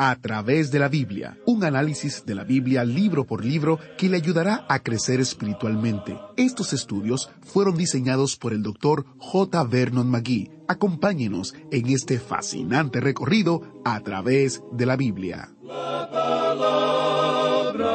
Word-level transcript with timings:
A 0.00 0.14
través 0.14 0.70
de 0.70 0.78
la 0.78 0.88
Biblia, 0.88 1.36
un 1.44 1.64
análisis 1.64 2.24
de 2.24 2.36
la 2.36 2.44
Biblia 2.44 2.84
libro 2.84 3.26
por 3.26 3.44
libro 3.44 3.80
que 3.96 4.08
le 4.08 4.16
ayudará 4.16 4.64
a 4.68 4.78
crecer 4.84 5.18
espiritualmente. 5.18 6.16
Estos 6.36 6.72
estudios 6.72 7.32
fueron 7.42 7.76
diseñados 7.76 8.36
por 8.36 8.52
el 8.52 8.62
Dr. 8.62 9.06
J. 9.18 9.64
Vernon 9.64 10.08
McGee. 10.08 10.52
Acompáñenos 10.68 11.56
en 11.72 11.88
este 11.88 12.20
fascinante 12.20 13.00
recorrido 13.00 13.82
a 13.84 13.98
través 13.98 14.62
de 14.70 14.86
la 14.86 14.94
Biblia. 14.94 15.48
La 15.64 16.08
palabra 16.12 17.86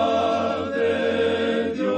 de 0.72 1.74
Dios. 1.74 1.94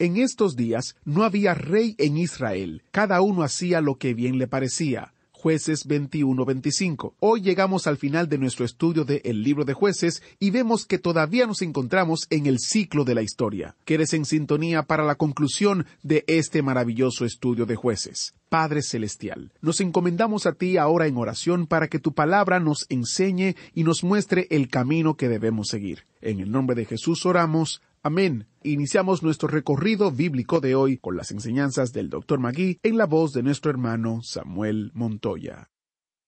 En 0.00 0.16
estos 0.16 0.56
días 0.56 0.96
no 1.04 1.22
había 1.22 1.54
rey 1.54 1.94
en 1.98 2.16
Israel, 2.16 2.82
cada 2.90 3.20
uno 3.20 3.44
hacía 3.44 3.80
lo 3.80 3.98
que 3.98 4.14
bien 4.14 4.38
le 4.38 4.48
parecía. 4.48 5.13
Jueces 5.44 5.86
21-25. 5.86 7.16
Hoy 7.20 7.42
llegamos 7.42 7.86
al 7.86 7.98
final 7.98 8.30
de 8.30 8.38
nuestro 8.38 8.64
estudio 8.64 9.04
de 9.04 9.20
El 9.26 9.42
libro 9.42 9.66
de 9.66 9.74
jueces 9.74 10.22
y 10.40 10.48
vemos 10.48 10.86
que 10.86 10.98
todavía 10.98 11.46
nos 11.46 11.60
encontramos 11.60 12.26
en 12.30 12.46
el 12.46 12.58
ciclo 12.58 13.04
de 13.04 13.14
la 13.14 13.20
historia. 13.20 13.76
Quedes 13.84 14.14
en 14.14 14.24
sintonía 14.24 14.84
para 14.84 15.04
la 15.04 15.16
conclusión 15.16 15.84
de 16.02 16.24
este 16.28 16.62
maravilloso 16.62 17.26
estudio 17.26 17.66
de 17.66 17.76
jueces. 17.76 18.32
Padre 18.48 18.80
Celestial, 18.80 19.52
nos 19.60 19.82
encomendamos 19.82 20.46
a 20.46 20.52
ti 20.52 20.78
ahora 20.78 21.08
en 21.08 21.18
oración 21.18 21.66
para 21.66 21.88
que 21.88 21.98
tu 21.98 22.14
palabra 22.14 22.58
nos 22.58 22.86
enseñe 22.88 23.54
y 23.74 23.84
nos 23.84 24.02
muestre 24.02 24.46
el 24.48 24.68
camino 24.68 25.18
que 25.18 25.28
debemos 25.28 25.68
seguir. 25.68 26.06
En 26.22 26.40
el 26.40 26.50
nombre 26.50 26.74
de 26.74 26.86
Jesús 26.86 27.26
oramos. 27.26 27.82
Amén. 28.06 28.46
Iniciamos 28.62 29.22
nuestro 29.22 29.48
recorrido 29.48 30.10
bíblico 30.10 30.60
de 30.60 30.74
hoy 30.74 30.98
con 30.98 31.16
las 31.16 31.30
enseñanzas 31.30 31.94
del 31.94 32.10
Dr. 32.10 32.38
Magui 32.38 32.78
en 32.82 32.98
la 32.98 33.06
voz 33.06 33.32
de 33.32 33.42
nuestro 33.42 33.70
hermano 33.70 34.20
Samuel 34.22 34.90
Montoya. 34.92 35.70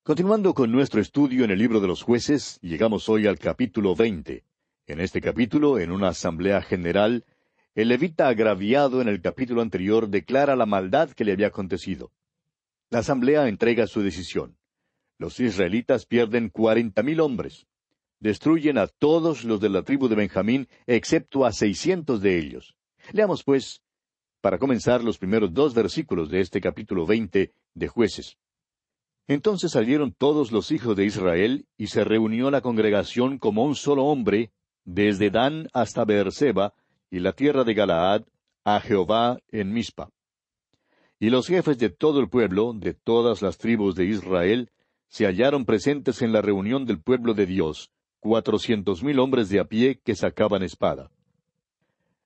Continuando 0.02 0.54
con 0.54 0.72
nuestro 0.72 1.02
estudio 1.02 1.44
en 1.44 1.50
el 1.50 1.58
libro 1.58 1.80
de 1.80 1.86
los 1.86 2.00
jueces, 2.00 2.58
llegamos 2.62 3.10
hoy 3.10 3.26
al 3.26 3.38
capítulo 3.38 3.94
20. 3.94 4.42
En 4.86 5.00
este 5.00 5.20
capítulo, 5.20 5.78
en 5.78 5.90
una 5.90 6.08
asamblea 6.08 6.62
general, 6.62 7.26
el 7.74 7.88
levita 7.88 8.28
agraviado 8.28 9.02
en 9.02 9.08
el 9.08 9.20
capítulo 9.20 9.60
anterior 9.60 10.08
declara 10.08 10.56
la 10.56 10.64
maldad 10.64 11.10
que 11.10 11.26
le 11.26 11.32
había 11.32 11.48
acontecido. 11.48 12.10
La 12.88 13.00
asamblea 13.00 13.48
entrega 13.48 13.86
su 13.86 14.00
decisión. 14.00 14.56
Los 15.18 15.40
israelitas 15.40 16.06
pierden 16.06 16.48
cuarenta 16.48 17.02
mil 17.02 17.20
hombres. 17.20 17.66
Destruyen 18.20 18.78
a 18.78 18.86
todos 18.86 19.44
los 19.44 19.60
de 19.60 19.68
la 19.68 19.82
tribu 19.82 20.08
de 20.08 20.16
Benjamín, 20.16 20.68
excepto 20.86 21.44
a 21.44 21.52
seiscientos 21.52 22.20
de 22.20 22.38
ellos. 22.38 22.74
Leamos, 23.12 23.44
pues, 23.44 23.82
para 24.40 24.58
comenzar 24.58 25.04
los 25.04 25.18
primeros 25.18 25.52
dos 25.52 25.74
versículos 25.74 26.30
de 26.30 26.40
este 26.40 26.60
capítulo 26.60 27.04
veinte 27.04 27.52
de 27.74 27.88
jueces. 27.88 28.38
Entonces 29.28 29.72
salieron 29.72 30.12
todos 30.12 30.52
los 30.52 30.70
hijos 30.70 30.96
de 30.96 31.04
Israel, 31.04 31.66
y 31.76 31.88
se 31.88 32.04
reunió 32.04 32.50
la 32.50 32.60
congregación 32.60 33.38
como 33.38 33.64
un 33.64 33.74
solo 33.74 34.04
hombre, 34.04 34.52
desde 34.84 35.30
Dan 35.30 35.68
hasta 35.72 36.04
Beerseba, 36.04 36.74
y 37.10 37.18
la 37.18 37.32
tierra 37.32 37.64
de 37.64 37.74
Galaad, 37.74 38.22
a 38.64 38.80
Jehová 38.80 39.38
en 39.50 39.72
Mizpa. 39.72 40.10
Y 41.18 41.30
los 41.30 41.48
jefes 41.48 41.78
de 41.78 41.90
todo 41.90 42.20
el 42.20 42.28
pueblo, 42.28 42.72
de 42.72 42.94
todas 42.94 43.42
las 43.42 43.58
tribus 43.58 43.94
de 43.94 44.04
Israel, 44.06 44.70
se 45.08 45.26
hallaron 45.26 45.64
presentes 45.64 46.22
en 46.22 46.32
la 46.32 46.42
reunión 46.42 46.84
del 46.84 47.00
pueblo 47.00 47.34
de 47.34 47.46
Dios, 47.46 47.90
cuatrocientos 48.26 49.04
mil 49.04 49.20
hombres 49.20 49.48
de 49.48 49.60
a 49.60 49.64
pie 49.64 50.00
que 50.04 50.16
sacaban 50.16 50.64
espada. 50.64 51.10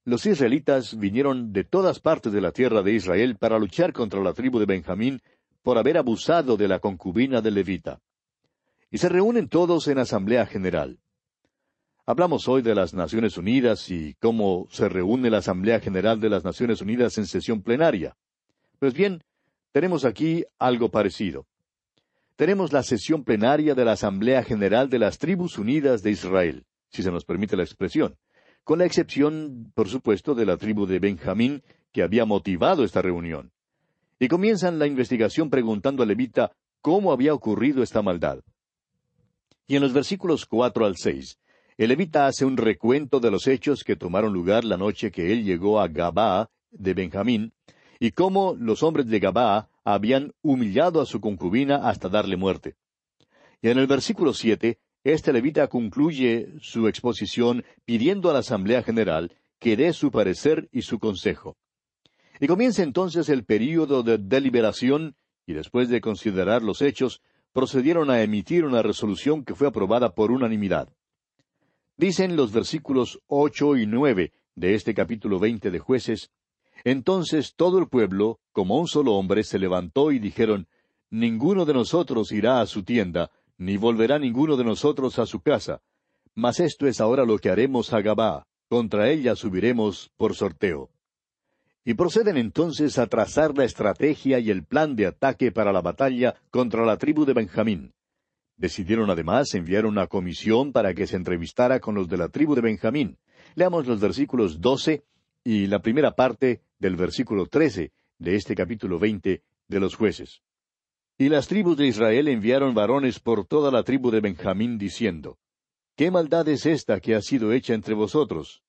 Los 0.07 0.25
israelitas 0.25 0.99
vinieron 0.99 1.53
de 1.53 1.65
todas 1.65 2.01
partes 2.01 2.33
de 2.33 2.41
la 2.41 2.53
tierra 2.53 2.83
de 2.83 2.95
Israel 2.95 3.37
para 3.37 3.59
luchar 3.59 3.93
contra 3.93 4.21
la 4.23 4.33
tribu 4.33 4.59
de 4.59 4.65
Benjamín 4.65 5.21
por 5.63 5.77
haber 5.77 5.99
abusado 5.99 6.57
de 6.57 6.69
la 6.69 6.79
concubina 6.79 7.43
de 7.43 7.51
Levita. 7.51 8.01
Y 8.91 8.97
se 8.97 9.11
reúnen 9.11 9.49
todos 9.49 9.89
en 9.89 9.99
asamblea 9.99 10.47
general. 10.47 10.99
Hablamos 12.07 12.49
hoy 12.49 12.63
de 12.63 12.75
las 12.75 12.95
Naciones 12.95 13.37
Unidas 13.37 13.91
y 13.91 14.15
cómo 14.15 14.67
se 14.71 14.89
reúne 14.89 15.29
la 15.29 15.39
Asamblea 15.39 15.81
General 15.81 16.19
de 16.19 16.31
las 16.31 16.45
Naciones 16.45 16.81
Unidas 16.81 17.19
en 17.19 17.27
sesión 17.27 17.63
plenaria. 17.63 18.17
Pues 18.79 18.95
bien, 18.95 19.23
tenemos 19.71 20.07
aquí 20.07 20.45
algo 20.59 20.91
parecido. 20.91 21.47
Tenemos 22.41 22.73
la 22.73 22.83
sesión 22.83 23.23
plenaria 23.23 23.75
de 23.75 23.85
la 23.85 23.93
Asamblea 23.93 24.43
General 24.43 24.89
de 24.89 24.99
las 24.99 25.19
Tribus 25.19 25.59
Unidas 25.59 26.03
de 26.03 26.13
Israel, 26.13 26.65
si 26.89 27.03
se 27.03 27.11
nos 27.11 27.27
permite 27.27 27.55
la 27.55 27.65
expresión, 27.65 28.17
con 28.65 28.79
la 28.79 28.87
excepción, 28.87 29.71
por 29.75 29.91
supuesto, 29.91 30.35
de 30.35 30.47
la 30.47 30.57
tribu 30.57 30.87
de 30.87 31.01
Benjamín, 31.01 31.63
que 31.93 32.03
había 32.03 32.25
motivado 32.25 32.83
esta 32.83 33.03
reunión. 33.03 33.53
Y 34.19 34.29
comienzan 34.29 34.79
la 34.79 34.87
investigación 34.87 35.51
preguntando 35.51 36.03
a 36.03 36.07
Levita 36.07 36.51
cómo 36.81 37.13
había 37.13 37.35
ocurrido 37.35 37.83
esta 37.83 38.01
maldad. 38.01 38.41
Y 39.67 39.77
en 39.77 39.83
los 39.83 39.93
versículos 39.93 40.47
cuatro 40.47 40.87
al 40.87 40.97
seis, 40.97 41.39
el 41.77 41.91
levita 41.91 42.27
hace 42.27 42.47
un 42.47 42.57
recuento 42.57 43.21
de 43.21 43.31
los 43.31 43.47
hechos 43.49 43.85
que 43.85 43.97
tomaron 43.97 44.33
lugar 44.33 44.65
la 44.65 44.79
noche 44.79 45.11
que 45.11 45.31
él 45.31 45.45
llegó 45.45 45.79
a 45.79 45.89
Gabaa 45.89 46.49
de 46.71 46.95
Benjamín, 46.95 47.53
y 47.99 48.13
cómo 48.13 48.57
los 48.59 48.83
hombres 48.83 49.09
de 49.09 49.21
Gabaa 49.21 49.69
habían 49.85 50.33
humillado 50.43 51.01
a 51.01 51.07
su 51.07 51.21
concubina 51.21 51.89
hasta 51.89 52.09
darle 52.09 52.37
muerte. 52.37 52.77
Y 53.63 53.69
en 53.69 53.79
el 53.79 53.87
versículo 53.87 54.33
siete, 54.33 54.79
este 55.05 55.33
levita 55.33 55.69
concluye 55.69 56.55
su 56.61 56.89
exposición 56.89 57.65
pidiendo 57.85 58.31
a 58.31 58.33
la 58.33 58.41
Asamblea 58.41 58.83
General 58.83 59.35
que 59.59 59.77
dé 59.77 59.93
su 59.93 60.11
parecer 60.11 60.69
y 60.73 60.83
su 60.83 60.99
consejo. 60.99 61.57
Y 62.39 62.47
comienza 62.47 62.83
entonces 62.83 63.29
el 63.29 63.45
período 63.45 64.03
de 64.03 64.19
deliberación, 64.19 65.17
y 65.47 65.53
después 65.53 65.89
de 65.89 66.01
considerar 66.01 66.63
los 66.63 66.81
hechos, 66.81 67.21
procedieron 67.53 68.11
a 68.11 68.23
emitir 68.23 68.65
una 68.65 68.83
resolución 68.83 69.45
que 69.45 69.55
fue 69.55 69.69
aprobada 69.69 70.15
por 70.15 70.31
unanimidad. 70.31 70.89
Dicen 71.97 72.37
los 72.37 72.53
versículos 72.53 73.21
ocho 73.27 73.77
y 73.77 73.87
nueve 73.87 74.33
de 74.55 74.75
este 74.75 74.95
capítulo 74.95 75.39
veinte 75.39 75.71
de 75.71 75.79
jueces, 75.79 76.31
Entonces 76.85 77.55
todo 77.57 77.79
el 77.79 77.89
pueblo, 77.89 78.41
como 78.53 78.79
un 78.79 78.89
solo 78.89 79.15
hombre, 79.15 79.45
se 79.45 79.59
levantó 79.59 80.13
y 80.13 80.19
dijeron, 80.19 80.69
Ninguno 81.11 81.65
de 81.65 81.75
nosotros 81.75 82.31
irá 82.31 82.61
a 82.61 82.67
su 82.67 82.85
tienda, 82.85 83.33
ni 83.59 83.77
volverá 83.77 84.19
ninguno 84.19 84.57
de 84.57 84.65
nosotros 84.65 85.19
a 85.19 85.27
su 85.27 85.41
casa. 85.41 85.83
Mas 86.37 86.61
esto 86.61 86.87
es 86.87 87.01
ahora 87.01 87.25
lo 87.25 87.39
que 87.39 87.51
haremos 87.51 87.93
a 87.93 88.01
Gabá, 88.01 88.47
contra 88.69 89.11
ella 89.11 89.35
subiremos 89.35 90.13
por 90.17 90.37
sorteo. 90.37 90.91
Y 91.85 91.95
proceden 91.95 92.37
entonces 92.37 92.97
a 92.99 93.09
trazar 93.09 93.57
la 93.59 93.65
estrategia 93.65 94.39
y 94.39 94.51
el 94.51 94.65
plan 94.65 94.95
de 94.95 95.07
ataque 95.07 95.51
para 95.51 95.73
la 95.73 95.81
batalla 95.81 96.37
contra 96.51 96.87
la 96.87 96.97
tribu 96.97 97.25
de 97.25 97.33
Benjamín. 97.33 97.93
Decidieron 98.57 99.11
además 99.11 99.53
enviar 99.55 99.87
una 99.87 100.07
comisión 100.07 100.73
para 100.73 100.95
que 100.95 101.09
se 101.09 101.17
entrevistara 101.17 101.81
con 101.81 101.97
los 101.97 102.09
de 102.09 102.19
la 102.19 102.29
tribu 102.29 102.55
de 102.55 102.61
Benjamín. 102.61 103.19
Leamos 103.57 103.87
los 103.87 103.99
versículos 103.99 104.61
doce 104.61 105.03
y 105.43 105.67
la 105.67 105.81
primera 105.81 106.15
parte 106.15 106.61
del 106.81 106.97
versículo 106.97 107.47
trece 107.47 107.93
de 108.19 108.35
este 108.35 108.57
capítulo 108.57 108.99
veinte 108.99 109.43
de 109.69 109.79
los 109.79 109.95
jueces. 109.95 110.43
Y 111.17 111.29
las 111.29 111.47
tribus 111.47 111.77
de 111.77 111.87
Israel 111.87 112.27
enviaron 112.29 112.75
varones 112.75 113.21
por 113.21 113.47
toda 113.47 113.71
la 113.71 113.85
tribu 113.85 114.11
de 114.11 114.21
Benjamín 114.21 114.79
diciendo, 114.79 115.39
¿Qué 115.95 116.11
maldad 116.11 116.49
es 116.49 116.67
esta 116.67 116.99
que 116.99 117.15
ha 117.15 117.21
sido 117.21 117.53
hecha 117.53 117.75
entre 117.75 117.95
vosotros? 117.95 118.63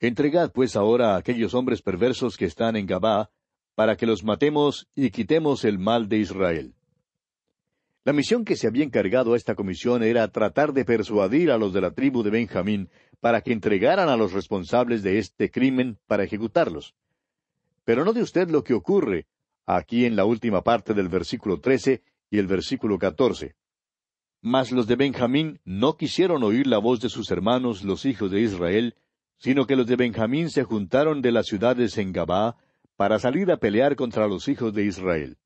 Entregad 0.00 0.52
pues 0.52 0.76
ahora 0.76 1.14
a 1.14 1.16
aquellos 1.16 1.54
hombres 1.54 1.80
perversos 1.80 2.36
que 2.36 2.44
están 2.44 2.76
en 2.76 2.86
Gabá, 2.86 3.30
para 3.76 3.96
que 3.96 4.06
los 4.06 4.24
matemos 4.24 4.88
y 4.94 5.10
quitemos 5.10 5.64
el 5.64 5.78
mal 5.78 6.08
de 6.08 6.18
Israel. 6.18 6.74
La 8.04 8.12
misión 8.12 8.44
que 8.44 8.56
se 8.56 8.66
había 8.66 8.84
encargado 8.84 9.34
a 9.34 9.36
esta 9.36 9.54
comisión 9.54 10.02
era 10.02 10.26
tratar 10.28 10.72
de 10.72 10.84
persuadir 10.84 11.50
a 11.50 11.58
los 11.58 11.72
de 11.72 11.80
la 11.80 11.92
tribu 11.92 12.22
de 12.22 12.30
Benjamín 12.30 12.88
para 13.20 13.40
que 13.40 13.52
entregaran 13.52 14.08
a 14.08 14.16
los 14.16 14.32
responsables 14.32 15.02
de 15.02 15.18
este 15.18 15.50
crimen 15.50 15.98
para 16.06 16.24
ejecutarlos. 16.24 16.94
Pero 17.86 18.04
no 18.04 18.12
de 18.12 18.20
usted 18.20 18.50
lo 18.50 18.64
que 18.64 18.74
ocurre 18.74 19.28
aquí 19.64 20.06
en 20.06 20.16
la 20.16 20.24
última 20.24 20.62
parte 20.62 20.92
del 20.92 21.08
versículo 21.08 21.60
trece 21.60 22.02
y 22.28 22.38
el 22.38 22.48
versículo 22.48 22.98
catorce. 22.98 23.54
Mas 24.42 24.72
los 24.72 24.88
de 24.88 24.96
Benjamín 24.96 25.60
no 25.64 25.96
quisieron 25.96 26.42
oír 26.42 26.66
la 26.66 26.78
voz 26.78 27.00
de 27.00 27.08
sus 27.08 27.30
hermanos 27.30 27.84
los 27.84 28.04
hijos 28.04 28.32
de 28.32 28.40
Israel, 28.40 28.96
sino 29.38 29.68
que 29.68 29.76
los 29.76 29.86
de 29.86 29.94
Benjamín 29.94 30.50
se 30.50 30.64
juntaron 30.64 31.22
de 31.22 31.30
las 31.30 31.46
ciudades 31.46 31.96
en 31.96 32.12
Gabá 32.12 32.56
para 32.96 33.20
salir 33.20 33.52
a 33.52 33.58
pelear 33.58 33.94
contra 33.94 34.26
los 34.26 34.48
hijos 34.48 34.74
de 34.74 34.84
Israel. 34.84 35.38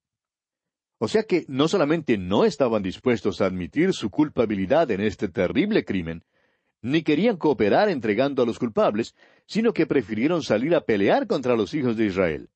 O 0.97 1.09
sea 1.09 1.25
que 1.25 1.45
no 1.47 1.69
solamente 1.69 2.17
no 2.17 2.47
estaban 2.47 2.83
dispuestos 2.83 3.43
a 3.43 3.47
admitir 3.47 3.93
su 3.93 4.09
culpabilidad 4.09 4.91
en 4.91 5.03
este 5.03 5.29
terrible 5.29 5.85
crimen, 5.85 6.25
ni 6.82 7.03
querían 7.03 7.37
cooperar 7.37 7.88
entregando 7.88 8.43
a 8.43 8.47
los 8.47 8.59
culpables, 8.59 9.15
sino 9.47 9.73
que 9.73 9.87
prefirieron 9.87 10.43
salir 10.43 10.75
a 10.75 10.82
pelear 10.82 11.27
contra 11.27 11.56
los 11.56 11.75
hijos 11.75 11.97
de 11.97 12.06
Israel. 12.06 12.49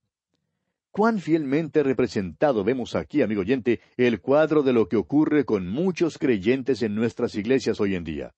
Cuán 0.91 1.19
fielmente 1.19 1.83
representado 1.83 2.63
vemos 2.63 2.95
aquí, 2.95 3.21
amigo 3.21 3.41
oyente, 3.41 3.81
el 3.97 4.21
cuadro 4.21 4.63
de 4.63 4.73
lo 4.73 4.89
que 4.89 4.97
ocurre 4.97 5.45
con 5.45 5.69
muchos 5.69 6.19
creyentes 6.19 6.83
en 6.83 6.95
nuestras 6.95 7.35
iglesias 7.35 7.81
hoy 7.81 7.97
en 7.97 8.05
día 8.05 8.35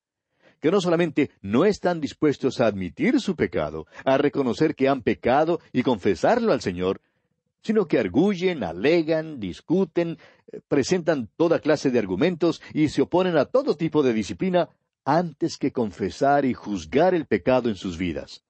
que 0.59 0.71
no 0.71 0.81
solamente 0.81 1.31
no 1.41 1.65
están 1.65 2.01
dispuestos 2.01 2.59
a 2.59 2.67
admitir 2.67 3.19
su 3.19 3.35
pecado, 3.35 3.85
a 4.05 4.17
reconocer 4.17 4.75
que 4.75 4.89
han 4.89 5.01
pecado 5.01 5.59
y 5.71 5.83
confesarlo 5.83 6.51
al 6.51 6.61
Señor, 6.61 7.01
sino 7.61 7.85
que 7.85 7.99
arguyen, 7.99 8.63
alegan, 8.63 9.39
discuten, 9.39 10.17
eh, 10.51 10.59
presentan 10.67 11.29
toda 11.35 11.59
clase 11.59 11.91
de 11.91 11.99
argumentos 11.99 12.61
y 12.73 12.89
se 12.89 13.01
oponen 13.01 13.37
a 13.37 13.45
todo 13.45 13.75
tipo 13.75 14.03
de 14.03 14.13
disciplina 14.13 14.69
antes 15.07 15.57
que 15.57 15.71
confesar 15.71 16.43
y 16.43 16.53
juzgar 16.53 17.13
el 17.15 17.25
pecado 17.25 17.69
en 17.69 17.75
sus 17.75 17.97
vidas. 17.97 18.43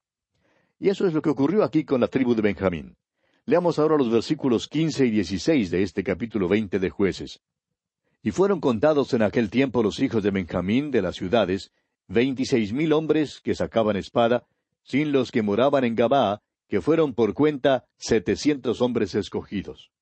Y 0.80 0.88
eso 0.88 1.06
es 1.06 1.14
lo 1.14 1.22
que 1.22 1.30
ocurrió 1.30 1.62
aquí 1.62 1.84
con 1.84 2.00
la 2.00 2.08
tribu 2.08 2.34
de 2.34 2.42
Benjamín. 2.42 2.96
Leamos 3.44 3.78
ahora 3.78 3.96
los 3.96 4.10
versículos 4.10 4.66
quince 4.66 5.06
y 5.06 5.10
dieciséis 5.12 5.70
de 5.70 5.84
este 5.84 6.02
capítulo 6.02 6.48
veinte 6.48 6.80
de 6.80 6.90
Jueces. 6.90 7.40
Y 8.24 8.32
fueron 8.32 8.60
contados 8.60 9.14
en 9.14 9.22
aquel 9.22 9.50
tiempo 9.50 9.84
los 9.84 10.00
hijos 10.00 10.24
de 10.24 10.32
Benjamín 10.32 10.90
de 10.90 11.00
las 11.00 11.14
ciudades, 11.14 11.70
veintiséis 12.08 12.72
mil 12.72 12.92
hombres 12.92 13.40
que 13.40 13.54
sacaban 13.54 13.96
espada, 13.96 14.44
sin 14.82 15.12
los 15.12 15.30
que 15.30 15.42
moraban 15.42 15.84
en 15.84 15.94
Gabaa, 15.94 16.42
que 16.66 16.80
fueron 16.80 17.14
por 17.14 17.34
cuenta 17.34 17.84
setecientos 17.98 18.82
hombres 18.82 19.14
escogidos. 19.14 19.92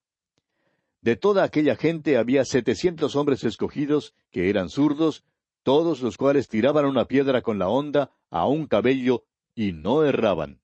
De 1.02 1.17
toda 1.17 1.44
aquella 1.44 1.76
gente 1.76 2.17
había 2.17 2.47
setecientos 2.47 3.14
hombres 3.14 3.44
escogidos, 3.44 4.14
que 4.31 4.49
eran 4.49 4.70
zurdos, 4.70 5.23
todos 5.67 6.01
los 6.01 6.17
cuales 6.17 6.47
tiraban 6.47 6.85
una 6.85 7.07
piedra 7.07 7.43
con 7.43 7.59
la 7.59 7.69
honda 7.69 8.13
a 8.31 8.47
un 8.47 8.69
cabello 8.69 9.25
y 9.57 9.73
no 9.73 10.05
erraban. 10.05 10.61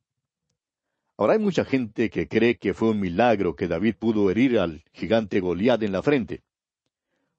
Ahora 1.16 1.32
hay 1.32 1.40
mucha 1.40 1.64
gente 1.64 2.08
que 2.08 2.28
cree 2.28 2.56
que 2.56 2.72
fue 2.72 2.90
un 2.90 3.00
milagro 3.00 3.56
que 3.56 3.66
David 3.66 3.96
pudo 3.99 4.31
herir 4.31 4.60
al 4.60 4.84
gigante 4.93 5.40
Goliat 5.40 5.82
en 5.82 5.90
la 5.90 6.04
frente. 6.04 6.44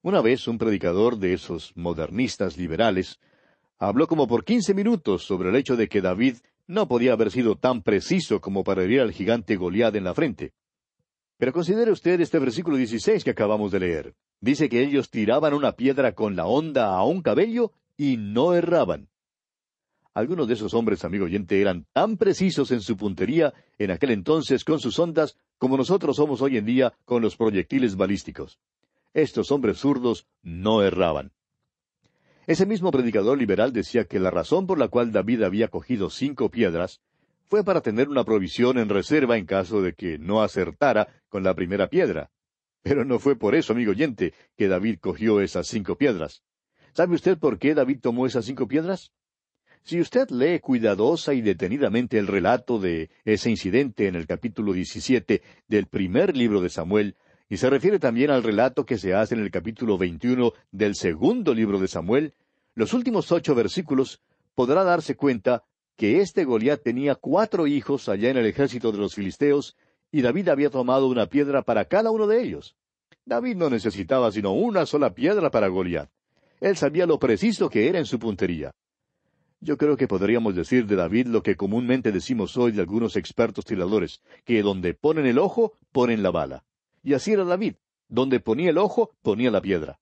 Una 0.01 0.21
vez 0.21 0.45
un 0.50 0.57
predicador 0.57 1.18
de 1.19 1.31
esos 1.31 1.71
modernistas 1.77 2.57
liberales 2.57 3.21
habló 3.80 4.07
como 4.07 4.27
por 4.27 4.44
quince 4.44 4.74
minutos 4.74 5.24
sobre 5.24 5.48
el 5.48 5.56
hecho 5.56 5.77
de 5.77 5.88
que 5.88 6.01
David 6.01 6.39
no 6.68 6.89
podía 6.89 7.13
haber 7.13 7.31
sido 7.31 7.56
tan 7.56 7.81
preciso 7.81 8.42
como 8.42 8.66
para 8.66 8.83
herir 8.83 9.00
al 9.00 9.13
gigante 9.13 9.56
Goliat 9.56 9.95
en 9.95 10.04
la 10.04 10.13
frente. 10.13 10.51
Pero 11.44 11.51
considere 11.51 11.92
usted 11.92 12.22
este 12.22 12.40
versículo 12.40 12.78
16 12.78 13.22
que 13.22 13.31
acabamos 13.31 13.69
de 13.74 13.81
leer. 13.81 14.16
Dice 14.40 14.69
que 14.69 14.81
ellos 14.81 15.10
tiraban 15.10 15.54
una 15.54 15.74
piedra 15.74 16.13
con 16.16 16.38
la 16.38 16.45
honda 16.45 16.95
a 16.95 17.04
un 17.04 17.22
cabello 17.22 17.74
y 17.98 18.16
no 18.16 18.54
erraban. 18.54 19.10
Algunos 20.13 20.48
de 20.48 20.54
esos 20.54 20.74
hombres, 20.74 21.04
amigo 21.04 21.25
oyente, 21.25 21.60
eran 21.60 21.86
tan 21.92 22.16
precisos 22.16 22.72
en 22.72 22.80
su 22.80 22.95
puntería 22.95 23.54
en 23.78 23.92
aquel 23.92 24.12
entonces 24.12 24.63
con 24.63 24.80
sus 24.80 24.98
ondas 24.98 25.36
como 25.57 25.75
nosotros 25.75 26.16
somos 26.16 26.42
hoy 26.42 26.56
en 26.56 26.66
día 26.66 26.94
con 27.04 27.22
los 27.22 27.36
proyectiles 27.36 27.98
balísticos. 27.98 28.57
Estos 29.13 29.51
hombres 29.51 29.80
zurdos 29.80 30.25
no 30.44 30.81
erraban. 30.81 31.34
Ese 32.48 32.66
mismo 32.66 32.90
predicador 32.90 33.38
liberal 33.38 33.74
decía 33.74 34.06
que 34.06 34.22
la 34.22 34.31
razón 34.31 34.66
por 34.66 34.80
la 34.80 34.88
cual 34.88 35.12
David 35.12 35.44
había 35.44 35.68
cogido 35.68 36.10
cinco 36.10 36.50
piedras 36.50 37.01
fue 37.50 37.63
para 37.63 37.81
tener 37.81 38.10
una 38.10 38.24
provisión 38.24 38.78
en 38.78 38.90
reserva 38.90 39.38
en 39.38 39.45
caso 39.45 39.81
de 39.81 39.94
que 39.94 40.18
no 40.18 40.42
acertara 40.42 41.07
con 41.30 41.44
la 41.44 41.54
primera 41.54 41.88
piedra. 41.88 42.31
Pero 42.81 43.06
no 43.06 43.19
fue 43.19 43.38
por 43.38 43.56
eso, 43.56 43.74
amigo 43.74 43.92
oyente, 43.92 44.34
que 44.57 44.68
David 44.68 45.00
cogió 45.00 45.42
esas 45.42 45.68
cinco 45.68 45.98
piedras. 45.98 46.44
¿Sabe 46.94 47.16
usted 47.16 47.38
por 47.38 47.57
qué 47.57 47.74
David 47.74 48.00
tomó 48.01 48.25
esas 48.25 48.45
cinco 48.45 48.68
piedras? 48.68 49.12
Si 49.84 50.00
usted 50.00 50.30
lee 50.30 50.60
cuidadosa 50.60 51.34
y 51.34 51.42
detenidamente 51.42 52.18
el 52.18 52.28
relato 52.28 52.80
de 52.80 53.10
ese 53.25 53.50
incidente 53.50 54.07
en 54.07 54.16
el 54.16 54.28
capítulo 54.28 54.72
17 54.74 55.42
del 55.68 55.88
primer 55.88 56.38
libro 56.38 56.62
de 56.62 56.69
Samuel, 56.69 57.18
y 57.50 57.57
se 57.57 57.69
refiere 57.69 58.00
también 58.00 58.31
al 58.31 58.44
relato 58.44 58.86
que 58.86 58.98
se 58.98 59.13
hace 59.13 59.36
en 59.36 59.42
el 59.42 59.51
capítulo 59.51 59.98
21 59.98 60.54
del 60.72 60.95
segundo 60.95 61.54
libro 61.54 61.80
de 61.80 61.88
Samuel, 61.88 62.34
los 62.75 62.94
últimos 62.94 63.31
ocho 63.31 63.56
versículos, 63.56 64.22
podrá 64.56 64.84
darse 64.84 65.16
cuenta 65.16 65.63
que 65.95 66.22
este 66.22 66.45
Goliat 66.45 66.81
tenía 66.81 67.16
cuatro 67.16 67.68
hijos 67.68 68.10
allá 68.10 68.30
en 68.30 68.38
el 68.38 68.45
ejército 68.45 68.92
de 68.92 68.98
los 68.98 69.16
filisteos, 69.16 69.75
y 70.12 70.22
David 70.22 70.50
había 70.50 70.69
tomado 70.69 71.07
una 71.07 71.28
piedra 71.28 71.63
para 71.63 71.86
cada 71.86 72.12
uno 72.12 72.28
de 72.28 72.42
ellos. 72.42 72.75
David 73.25 73.56
no 73.56 73.69
necesitaba 73.69 74.31
sino 74.31 74.54
una 74.54 74.86
sola 74.86 75.13
piedra 75.13 75.50
para 75.50 75.68
Goliat. 75.68 76.10
Él 76.60 76.78
sabía 76.78 77.06
lo 77.06 77.19
preciso 77.19 77.69
que 77.69 77.88
era 77.88 78.00
en 78.00 78.06
su 78.06 78.19
puntería. 78.19 78.72
Yo 79.60 79.78
creo 79.78 79.95
que 79.95 80.07
podríamos 80.10 80.56
decir 80.56 80.86
de 80.88 80.98
David 80.98 81.28
lo 81.28 81.42
que 81.42 81.56
comúnmente 81.56 82.12
decimos 82.12 82.57
hoy 82.57 82.74
de 82.74 82.81
algunos 82.81 83.16
expertos 83.16 83.63
tiradores, 83.63 84.22
que 84.44 84.62
donde 84.62 84.94
ponen 84.94 85.25
el 85.25 85.40
ojo, 85.40 85.74
ponen 85.92 86.22
la 86.22 86.31
bala. 86.31 86.66
Y 87.01 87.13
así 87.13 87.31
era 87.31 87.45
David. 87.45 87.75
Donde 88.10 88.40
ponía 88.42 88.72
el 88.72 88.78
ojo, 88.78 89.16
ponía 89.22 89.51
la 89.51 89.62
piedra. 89.62 90.00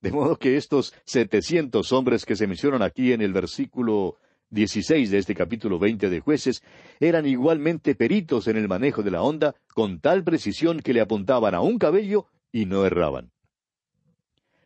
De 0.00 0.12
modo 0.12 0.36
que 0.36 0.56
estos 0.56 0.94
setecientos 1.04 1.92
hombres 1.92 2.24
que 2.24 2.36
se 2.36 2.46
mencionan 2.46 2.82
aquí 2.82 3.12
en 3.12 3.20
el 3.20 3.32
versículo 3.32 4.18
dieciséis 4.50 5.10
de 5.10 5.18
este 5.18 5.34
capítulo 5.34 5.78
veinte 5.78 6.10
de 6.10 6.20
jueces 6.20 6.62
eran 7.00 7.26
igualmente 7.26 7.94
peritos 7.94 8.46
en 8.48 8.56
el 8.56 8.68
manejo 8.68 9.02
de 9.02 9.10
la 9.10 9.22
onda, 9.22 9.54
con 9.74 10.00
tal 10.00 10.24
precisión 10.24 10.80
que 10.80 10.92
le 10.92 11.00
apuntaban 11.00 11.54
a 11.54 11.60
un 11.60 11.78
cabello 11.78 12.26
y 12.52 12.66
no 12.66 12.84
erraban. 12.84 13.32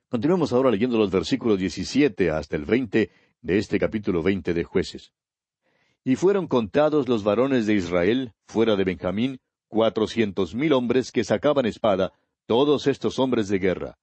Continuemos 0.09 0.53
ahora 0.53 0.71
leyendo 0.71 0.97
los 0.99 1.11
versículos 1.11 1.59
diecisiete 1.59 2.31
hasta 2.31 2.57
el 2.57 2.65
veinte 2.65 3.11
de 3.43 3.59
este 3.59 3.79
capítulo 3.79 4.23
veinte 4.23 4.55
de 4.55 4.65
jueces. 4.65 5.13
Y 6.05 6.17
fueron 6.17 6.47
contados 6.47 7.09
los 7.09 7.25
varones 7.25 7.67
de 7.67 7.75
Israel, 7.75 8.33
fuera 8.47 8.77
de 8.77 8.85
Benjamín, 8.85 9.41
cuatrocientos 9.69 10.55
mil 10.55 10.73
hombres 10.73 11.13
que 11.13 11.25
sacaban 11.25 11.67
espada, 11.67 12.13
todos 12.47 12.87
estos 12.87 13.19
hombres 13.19 13.49
de 13.49 13.59
guerra. 13.59 13.99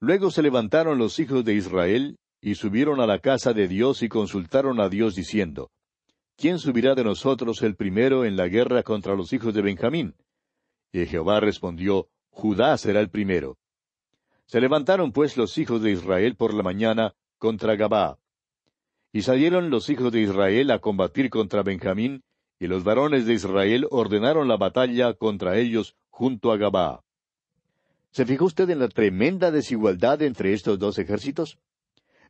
Luego 0.00 0.32
se 0.32 0.42
levantaron 0.42 0.98
los 0.98 1.20
hijos 1.20 1.44
de 1.44 1.54
Israel, 1.54 2.18
y 2.42 2.56
subieron 2.56 3.00
a 3.00 3.06
la 3.06 3.20
casa 3.20 3.52
de 3.52 3.68
Dios 3.68 4.02
y 4.02 4.08
consultaron 4.08 4.80
a 4.80 4.88
Dios 4.88 5.14
diciendo, 5.14 5.70
¿Quién 6.36 6.58
subirá 6.58 6.96
de 6.96 7.04
nosotros 7.04 7.62
el 7.62 7.76
primero 7.76 8.24
en 8.24 8.36
la 8.36 8.48
guerra 8.48 8.82
contra 8.82 9.14
los 9.14 9.32
hijos 9.32 9.54
de 9.54 9.62
Benjamín? 9.62 10.16
Y 10.92 11.06
Jehová 11.06 11.38
respondió, 11.38 12.08
Judá 12.30 12.76
será 12.78 13.00
el 13.00 13.10
primero. 13.10 13.58
Se 14.46 14.60
levantaron 14.60 15.12
pues 15.12 15.36
los 15.36 15.56
hijos 15.56 15.82
de 15.82 15.92
Israel 15.92 16.34
por 16.34 16.52
la 16.52 16.64
mañana 16.64 17.14
contra 17.38 17.76
Gabá. 17.76 18.18
Y 19.12 19.22
salieron 19.22 19.70
los 19.70 19.88
hijos 19.88 20.10
de 20.10 20.22
Israel 20.22 20.72
a 20.72 20.80
combatir 20.80 21.30
contra 21.30 21.62
Benjamín, 21.62 22.24
y 22.58 22.66
los 22.66 22.82
varones 22.82 23.24
de 23.24 23.34
Israel 23.34 23.86
ordenaron 23.90 24.48
la 24.48 24.56
batalla 24.56 25.14
contra 25.14 25.58
ellos 25.58 25.94
junto 26.10 26.50
a 26.50 26.56
Gabá. 26.56 27.04
¿Se 28.10 28.26
fijó 28.26 28.46
usted 28.46 28.68
en 28.70 28.80
la 28.80 28.88
tremenda 28.88 29.52
desigualdad 29.52 30.22
entre 30.22 30.54
estos 30.54 30.78
dos 30.78 30.98
ejércitos? 30.98 31.58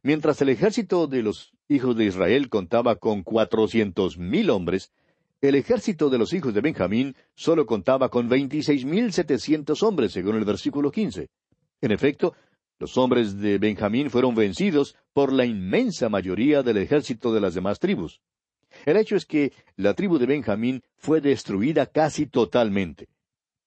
Mientras 0.05 0.41
el 0.43 0.49
ejército 0.49 1.07
de 1.07 1.23
los 1.23 1.53
hijos 1.69 1.97
de 1.97 2.07
Israel 2.07 2.49
contaba 2.49 2.97
con 2.97 3.23
cuatrocientos 3.23 4.19
mil 4.19 4.51
hombres, 4.51 4.93
el 5.41 5.55
ejército 5.55 6.11
de 6.11 6.19
los 6.19 6.33
hijos 6.33 6.55
de 6.55 6.61
Benjamín 6.61 7.15
solo 7.37 7.67
contaba 7.67 8.09
con 8.09 8.29
veintiséis 8.29 8.85
mil 8.85 9.13
setecientos 9.13 9.83
hombres, 9.83 10.13
según 10.13 10.37
el 10.37 10.45
versículo 10.45 10.91
quince. 10.91 11.29
En 11.81 11.93
efecto, 11.93 12.35
los 12.81 12.99
hombres 12.99 13.39
de 13.39 13.59
Benjamín 13.59 14.11
fueron 14.11 14.35
vencidos 14.35 14.97
por 15.13 15.33
la 15.33 15.45
inmensa 15.45 16.09
mayoría 16.09 16.65
del 16.65 16.79
ejército 16.79 17.33
de 17.33 17.41
las 17.41 17.55
demás 17.55 17.79
tribus. 17.79 18.21
El 18.85 18.97
hecho 18.97 19.15
es 19.15 19.25
que 19.25 19.53
la 19.77 19.95
tribu 19.95 20.19
de 20.19 20.27
Benjamín 20.27 20.83
fue 20.97 21.21
destruida 21.21 21.87
casi 21.87 22.27
totalmente. 22.27 23.09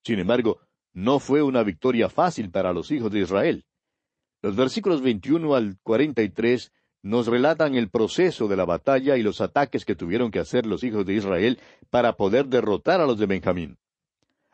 Sin 0.04 0.20
embargo, 0.20 0.60
no 0.92 1.20
fue 1.20 1.42
una 1.42 1.64
victoria 1.64 2.10
fácil 2.10 2.52
para 2.52 2.74
los 2.74 2.92
hijos 2.92 3.12
de 3.12 3.20
Israel. 3.20 3.66
Los 4.42 4.56
versículos 4.56 5.02
21 5.02 5.56
al 5.56 5.78
43 5.84 6.72
nos 7.02 7.28
relatan 7.28 7.76
el 7.76 7.90
proceso 7.90 8.48
de 8.48 8.56
la 8.56 8.66
batalla 8.66 9.16
y 9.16 9.24
los 9.24 9.40
ataques 9.42 9.86
que 9.86 9.96
tuvieron 9.96 10.32
que 10.32 10.40
hacer 10.40 10.66
los 10.66 10.84
hijos 10.84 11.06
de 11.06 11.14
Israel 11.14 11.60
para 11.90 12.14
poder 12.14 12.48
derrotar 12.48 13.00
a 13.00 13.06
los 13.06 13.20
de 13.20 13.28
Benjamín. 13.28 13.78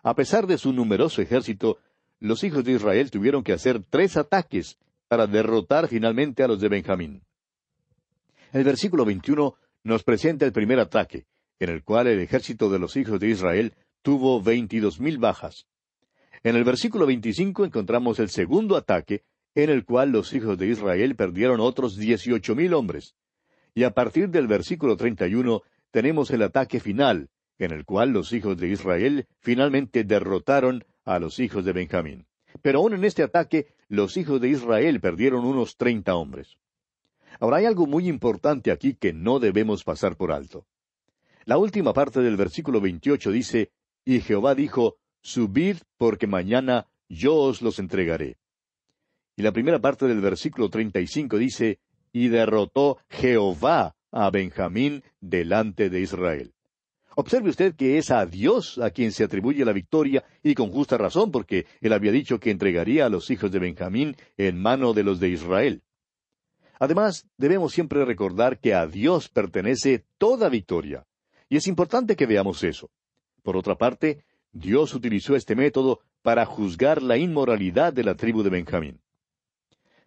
A 0.04 0.16
pesar 0.16 0.48
de 0.48 0.58
su 0.58 0.74
numeroso 0.74 1.22
ejército, 1.22 1.78
los 2.20 2.44
hijos 2.44 2.64
de 2.64 2.74
Israel 2.74 3.10
tuvieron 3.10 3.44
que 3.44 3.54
hacer 3.54 3.84
tres 3.90 4.18
ataques 4.18 4.78
para 5.08 5.28
derrotar 5.28 5.88
finalmente 5.88 6.44
a 6.44 6.48
los 6.48 6.60
de 6.60 6.70
Benjamín. 6.70 7.24
El 8.52 8.64
versículo 8.64 9.06
21 9.06 9.56
nos 9.84 10.04
presenta 10.04 10.46
el 10.46 10.52
primer 10.52 10.80
ataque, 10.80 11.26
en 11.60 11.70
el 11.70 11.84
cual 11.84 12.08
el 12.08 12.20
ejército 12.20 12.70
de 12.70 12.80
los 12.80 12.98
hijos 12.98 13.20
de 13.20 13.30
Israel 13.30 13.74
tuvo 14.02 14.42
veintidós 14.42 15.00
mil 15.00 15.18
bajas. 15.18 15.68
En 16.44 16.56
el 16.56 16.64
versículo 16.64 17.06
25 17.06 17.66
encontramos 17.66 18.20
el 18.20 18.30
segundo 18.30 18.76
ataque, 18.76 19.24
en 19.56 19.70
el 19.70 19.86
cual 19.86 20.12
los 20.12 20.34
hijos 20.34 20.58
de 20.58 20.68
Israel 20.68 21.16
perdieron 21.16 21.60
otros 21.60 21.98
dieciocho 21.98 22.56
mil 22.56 22.74
hombres. 22.74 23.16
Y 23.74 23.84
a 23.84 23.92
partir 23.92 24.30
del 24.30 24.48
versículo 24.48 24.98
31 24.98 25.62
tenemos 25.92 26.32
el 26.32 26.44
ataque 26.44 26.80
final, 26.80 27.30
en 27.58 27.72
el 27.72 27.86
cual 27.86 28.12
los 28.12 28.34
hijos 28.34 28.58
de 28.58 28.70
Israel 28.70 29.28
finalmente 29.40 30.04
derrotaron 30.04 30.84
a 31.06 31.20
los 31.20 31.40
hijos 31.40 31.66
de 31.66 31.74
Benjamín. 31.74 32.26
Pero 32.62 32.80
aún 32.80 32.94
en 32.94 33.04
este 33.04 33.24
ataque, 33.24 33.68
los 33.88 34.18
hijos 34.18 34.42
de 34.42 34.50
Israel 34.50 35.00
perdieron 35.00 35.46
unos 35.46 35.78
treinta 35.78 36.16
hombres. 36.16 36.58
Ahora 37.40 37.58
hay 37.58 37.66
algo 37.66 37.88
muy 37.88 38.08
importante 38.08 38.72
aquí 38.72 38.94
que 38.94 39.14
no 39.14 39.40
debemos 39.40 39.84
pasar 39.84 40.16
por 40.16 40.32
alto. 40.32 40.66
La 41.46 41.58
última 41.58 41.94
parte 41.94 42.22
del 42.22 42.38
versículo 42.38 42.82
28 42.82 43.32
dice, 43.32 43.72
Y 44.06 44.22
Jehová 44.22 44.54
dijo, 44.54 44.98
Subid 45.22 45.78
porque 45.98 46.28
mañana 46.28 46.88
yo 47.10 47.36
os 47.36 47.62
los 47.62 47.80
entregaré. 47.80 48.38
Y 49.36 49.42
la 49.42 49.52
primera 49.52 49.80
parte 49.80 50.08
del 50.08 50.22
versículo 50.22 50.70
35 50.70 51.38
dice, 51.38 51.80
Y 52.12 52.28
derrotó 52.28 52.98
Jehová 53.10 53.96
a 54.12 54.30
Benjamín 54.30 55.04
delante 55.20 55.90
de 55.90 56.02
Israel. 56.02 56.54
Observe 57.16 57.50
usted 57.50 57.76
que 57.76 57.98
es 57.98 58.10
a 58.10 58.26
Dios 58.26 58.78
a 58.78 58.92
quien 58.92 59.12
se 59.12 59.24
atribuye 59.24 59.66
la 59.66 59.74
victoria, 59.74 60.24
y 60.44 60.56
con 60.56 60.72
justa 60.72 60.98
razón, 60.98 61.32
porque 61.32 61.66
él 61.82 61.94
había 61.94 62.12
dicho 62.12 62.40
que 62.40 62.52
entregaría 62.52 63.06
a 63.06 63.10
los 63.10 63.30
hijos 63.30 63.52
de 63.52 63.60
Benjamín 63.60 64.16
en 64.38 64.62
mano 64.62 64.94
de 64.94 65.04
los 65.04 65.20
de 65.20 65.30
Israel. 65.30 65.82
Además, 66.80 67.28
debemos 67.38 67.74
siempre 67.74 68.04
recordar 68.06 68.60
que 68.60 68.74
a 68.74 68.88
Dios 68.88 69.30
pertenece 69.30 70.06
toda 70.18 70.50
victoria. 70.50 71.06
Y 71.48 71.58
es 71.58 71.68
importante 71.68 72.16
que 72.16 72.26
veamos 72.26 72.64
eso. 72.64 72.90
Por 73.44 73.58
otra 73.58 73.76
parte, 73.76 74.24
Dios 74.52 74.94
utilizó 74.94 75.36
este 75.36 75.56
método 75.56 76.00
para 76.22 76.46
juzgar 76.46 77.02
la 77.02 77.18
inmoralidad 77.18 77.94
de 77.94 78.04
la 78.04 78.16
tribu 78.16 78.42
de 78.42 78.50
Benjamín. 78.50 79.00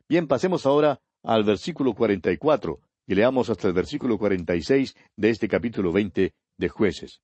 Bien, 0.07 0.27
pasemos 0.27 0.67
ahora 0.67 1.01
al 1.23 1.45
versículo 1.45 1.95
44 1.95 2.79
y 3.07 3.15
leamos 3.15 3.49
hasta 3.49 3.69
el 3.69 3.75
versículo 3.75 4.19
46 4.19 4.95
de 5.17 5.31
este 5.31 5.49
capítulo 5.49 5.93
20 5.93 6.35
de 6.59 6.69
jueces. 6.69 7.23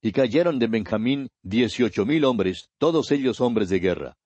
Y 0.00 0.12
cayeron 0.12 0.60
de 0.60 0.68
Benjamín 0.68 1.30
dieciocho 1.42 2.06
mil 2.06 2.24
hombres, 2.24 2.70
todos 2.78 3.10
ellos 3.10 3.40
hombres 3.40 3.68
de 3.68 3.80
guerra. 3.80 4.16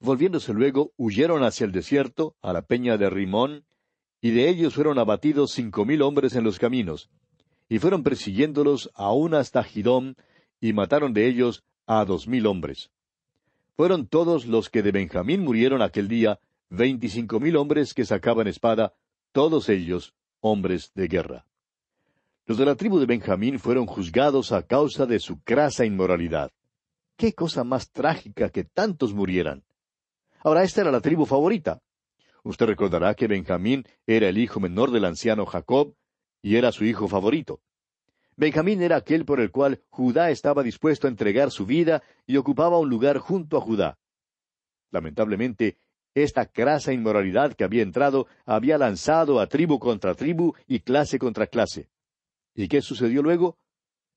Volviéndose 0.00 0.52
luego, 0.52 0.92
huyeron 0.96 1.44
hacia 1.44 1.66
el 1.66 1.72
desierto, 1.72 2.34
a 2.42 2.52
la 2.52 2.62
peña 2.62 2.96
de 2.96 3.10
Rimón, 3.10 3.64
y 4.20 4.30
de 4.30 4.48
ellos 4.48 4.74
fueron 4.74 4.98
abatidos 4.98 5.52
cinco 5.52 5.84
mil 5.84 6.02
hombres 6.02 6.34
en 6.34 6.42
los 6.42 6.58
caminos, 6.58 7.10
y 7.68 7.78
fueron 7.78 8.02
persiguiéndolos 8.02 8.90
aún 8.94 9.34
hasta 9.34 9.62
Gidón, 9.62 10.16
y 10.60 10.72
mataron 10.72 11.12
de 11.12 11.28
ellos 11.28 11.62
a 11.86 12.04
dos 12.04 12.26
mil 12.26 12.46
hombres. 12.46 12.90
Fueron 13.76 14.06
todos 14.06 14.46
los 14.46 14.68
que 14.68 14.82
de 14.82 14.90
Benjamín 14.90 15.42
murieron 15.42 15.80
aquel 15.82 16.08
día, 16.08 16.40
veinticinco 16.70 17.40
mil 17.40 17.56
hombres 17.56 17.92
que 17.92 18.04
sacaban 18.04 18.46
espada, 18.46 18.94
todos 19.32 19.68
ellos 19.68 20.14
hombres 20.40 20.92
de 20.94 21.08
guerra. 21.08 21.46
Los 22.46 22.58
de 22.58 22.64
la 22.64 22.74
tribu 22.74 22.98
de 22.98 23.06
Benjamín 23.06 23.58
fueron 23.58 23.86
juzgados 23.86 24.52
a 24.52 24.62
causa 24.62 25.06
de 25.06 25.18
su 25.18 25.42
crasa 25.42 25.84
inmoralidad. 25.84 26.50
Qué 27.16 27.34
cosa 27.34 27.64
más 27.64 27.90
trágica 27.90 28.48
que 28.48 28.64
tantos 28.64 29.12
murieran. 29.12 29.62
Ahora 30.42 30.62
esta 30.62 30.80
era 30.80 30.90
la 30.90 31.00
tribu 31.00 31.26
favorita. 31.26 31.82
Usted 32.42 32.66
recordará 32.66 33.14
que 33.14 33.26
Benjamín 33.26 33.84
era 34.06 34.28
el 34.28 34.38
hijo 34.38 34.58
menor 34.58 34.90
del 34.90 35.04
anciano 35.04 35.44
Jacob 35.44 35.94
y 36.40 36.56
era 36.56 36.72
su 36.72 36.84
hijo 36.84 37.08
favorito. 37.08 37.60
Benjamín 38.36 38.82
era 38.82 38.96
aquel 38.96 39.26
por 39.26 39.38
el 39.40 39.50
cual 39.50 39.82
Judá 39.90 40.30
estaba 40.30 40.62
dispuesto 40.62 41.06
a 41.06 41.10
entregar 41.10 41.50
su 41.50 41.66
vida 41.66 42.02
y 42.26 42.38
ocupaba 42.38 42.78
un 42.78 42.88
lugar 42.88 43.18
junto 43.18 43.58
a 43.58 43.60
Judá. 43.60 43.98
Lamentablemente, 44.90 45.76
esta 46.14 46.46
crasa 46.46 46.92
inmoralidad 46.92 47.54
que 47.54 47.64
había 47.64 47.82
entrado 47.82 48.26
había 48.44 48.78
lanzado 48.78 49.40
a 49.40 49.46
tribu 49.46 49.78
contra 49.78 50.14
tribu 50.14 50.54
y 50.66 50.80
clase 50.80 51.18
contra 51.18 51.46
clase. 51.46 51.88
¿Y 52.54 52.68
qué 52.68 52.82
sucedió 52.82 53.22
luego? 53.22 53.58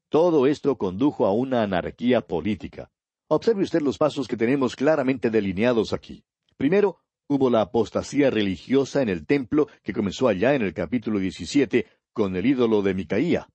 Todo 0.09 0.47
esto 0.47 0.77
condujo 0.77 1.25
a 1.25 1.33
una 1.33 1.63
anarquía 1.63 2.21
política. 2.21 2.91
Observe 3.27 3.63
usted 3.63 3.81
los 3.81 3.97
pasos 3.97 4.27
que 4.27 4.38
tenemos 4.38 4.75
claramente 4.75 5.29
delineados 5.29 5.93
aquí. 5.93 6.23
Primero, 6.57 7.00
hubo 7.27 7.50
la 7.50 7.62
apostasía 7.62 8.29
religiosa 8.29 9.01
en 9.01 9.09
el 9.09 9.25
templo 9.25 9.67
que 9.81 9.93
comenzó 9.93 10.27
allá 10.27 10.55
en 10.55 10.62
el 10.62 10.73
capítulo 10.73 11.19
17 11.19 11.88
con 12.12 12.35
el 12.35 12.45
ídolo 12.45 12.81
de 12.81 12.93
Micaía. 12.93 13.47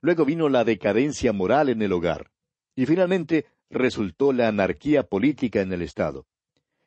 Luego 0.00 0.24
vino 0.24 0.48
la 0.48 0.64
decadencia 0.64 1.32
moral 1.32 1.68
en 1.68 1.82
el 1.82 1.92
hogar. 1.92 2.30
Y 2.76 2.86
finalmente 2.86 3.46
resultó 3.70 4.32
la 4.32 4.48
anarquía 4.48 5.04
política 5.04 5.62
en 5.62 5.72
el 5.72 5.82
Estado. 5.82 6.26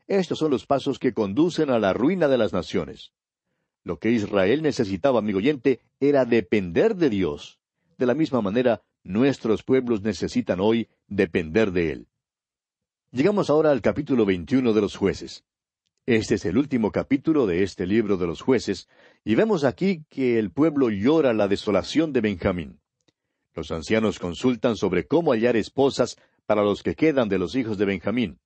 Estos 0.10 0.40
son 0.40 0.50
los 0.50 0.66
pasos 0.66 0.98
que 0.98 1.14
conducen 1.14 1.70
a 1.70 1.78
la 1.78 1.94
ruina 1.94 2.28
de 2.28 2.40
las 2.40 2.52
naciones. 2.52 3.14
Lo 3.84 4.00
que 4.00 4.10
Israel 4.10 4.64
necesitaba, 4.64 5.20
amigo 5.20 5.38
oyente, 5.38 5.82
era 6.00 6.26
depender 6.26 6.96
de 6.96 7.12
Dios. 7.12 7.60
De 8.00 8.08
la 8.08 8.16
misma 8.16 8.42
manera, 8.42 8.82
nuestros 9.04 9.62
pueblos 9.62 10.02
necesitan 10.02 10.62
hoy 10.62 10.90
depender 11.08 11.72
de 11.72 11.92
Él. 11.92 12.08
Llegamos 13.12 13.52
ahora 13.52 13.70
al 13.70 13.82
capítulo 13.82 14.26
21 14.26 14.74
de 14.74 14.82
los 14.82 14.96
jueces. 14.96 15.46
Este 16.08 16.36
es 16.36 16.46
el 16.46 16.58
último 16.58 16.92
capítulo 16.92 17.46
de 17.46 17.62
este 17.62 17.86
libro 17.86 18.18
de 18.18 18.26
los 18.26 18.42
jueces, 18.42 18.90
y 19.24 19.36
vemos 19.36 19.64
aquí 19.64 20.06
que 20.10 20.40
el 20.40 20.50
pueblo 20.50 20.90
llora 20.90 21.34
la 21.34 21.48
desolación 21.48 22.14
de 22.14 22.22
Benjamín. 22.22 22.80
Los 23.54 23.70
ancianos 23.70 24.18
consultan 24.18 24.76
sobre 24.76 25.06
cómo 25.06 25.34
hallar 25.34 25.56
esposas 25.56 26.18
para 26.48 26.64
los 26.64 26.82
que 26.82 26.96
quedan 26.96 27.30
de 27.30 27.38
los 27.38 27.54
hijos 27.54 27.78
de 27.78 27.86
Benjamín. 27.86 28.40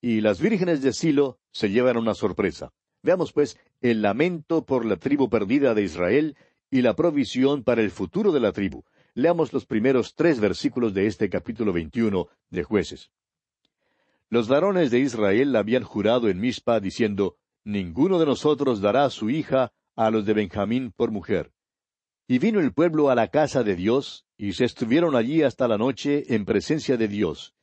Y 0.00 0.20
las 0.20 0.40
vírgenes 0.40 0.82
de 0.82 0.92
Silo 0.92 1.38
se 1.52 1.70
llevan 1.70 1.96
una 1.96 2.14
sorpresa. 2.14 2.72
Veamos 3.02 3.32
pues 3.32 3.58
el 3.80 4.02
lamento 4.02 4.64
por 4.64 4.84
la 4.84 4.96
tribu 4.96 5.28
perdida 5.28 5.74
de 5.74 5.82
Israel 5.82 6.36
y 6.70 6.82
la 6.82 6.94
provisión 6.94 7.64
para 7.64 7.82
el 7.82 7.90
futuro 7.90 8.32
de 8.32 8.40
la 8.40 8.52
tribu. 8.52 8.84
Leamos 9.14 9.52
los 9.52 9.66
primeros 9.66 10.14
tres 10.14 10.40
versículos 10.40 10.94
de 10.94 11.06
este 11.06 11.28
capítulo 11.28 11.72
veintiuno 11.72 12.28
de 12.50 12.62
jueces. 12.62 13.10
Los 14.28 14.48
varones 14.48 14.90
de 14.90 15.00
Israel 15.00 15.56
habían 15.56 15.82
jurado 15.82 16.28
en 16.28 16.40
Mizpa 16.40 16.78
diciendo, 16.78 17.36
Ninguno 17.64 18.18
de 18.18 18.26
nosotros 18.26 18.80
dará 18.80 19.10
su 19.10 19.28
hija 19.28 19.72
a 19.96 20.10
los 20.10 20.24
de 20.24 20.32
Benjamín 20.32 20.92
por 20.92 21.10
mujer. 21.10 21.52
Y 22.28 22.38
vino 22.38 22.60
el 22.60 22.72
pueblo 22.72 23.10
a 23.10 23.14
la 23.14 23.28
casa 23.28 23.64
de 23.64 23.74
Dios, 23.74 24.24
y 24.38 24.52
se 24.52 24.64
estuvieron 24.64 25.16
allí 25.16 25.42
hasta 25.42 25.66
la 25.66 25.76
noche 25.76 26.34
en 26.34 26.44
presencia 26.44 26.96
de 26.96 27.08
Dios. 27.08 27.54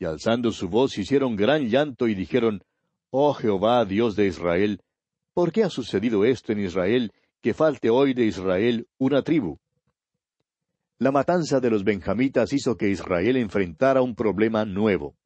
Y 0.00 0.06
alzando 0.06 0.50
su 0.50 0.70
voz 0.70 0.96
hicieron 0.96 1.36
gran 1.36 1.68
llanto 1.68 2.08
y 2.08 2.14
dijeron, 2.14 2.64
Oh 3.10 3.34
Jehová, 3.34 3.84
Dios 3.84 4.16
de 4.16 4.26
Israel, 4.26 4.80
¿por 5.34 5.52
qué 5.52 5.62
ha 5.62 5.68
sucedido 5.68 6.24
esto 6.24 6.52
en 6.52 6.60
Israel, 6.60 7.12
que 7.42 7.52
falte 7.52 7.90
hoy 7.90 8.14
de 8.14 8.24
Israel 8.24 8.88
una 8.96 9.20
tribu? 9.20 9.58
La 10.96 11.12
matanza 11.12 11.60
de 11.60 11.68
los 11.68 11.84
benjamitas 11.84 12.54
hizo 12.54 12.78
que 12.78 12.88
Israel 12.88 13.36
enfrentara 13.36 14.00
un 14.00 14.14
problema 14.14 14.64
nuevo. 14.64 15.16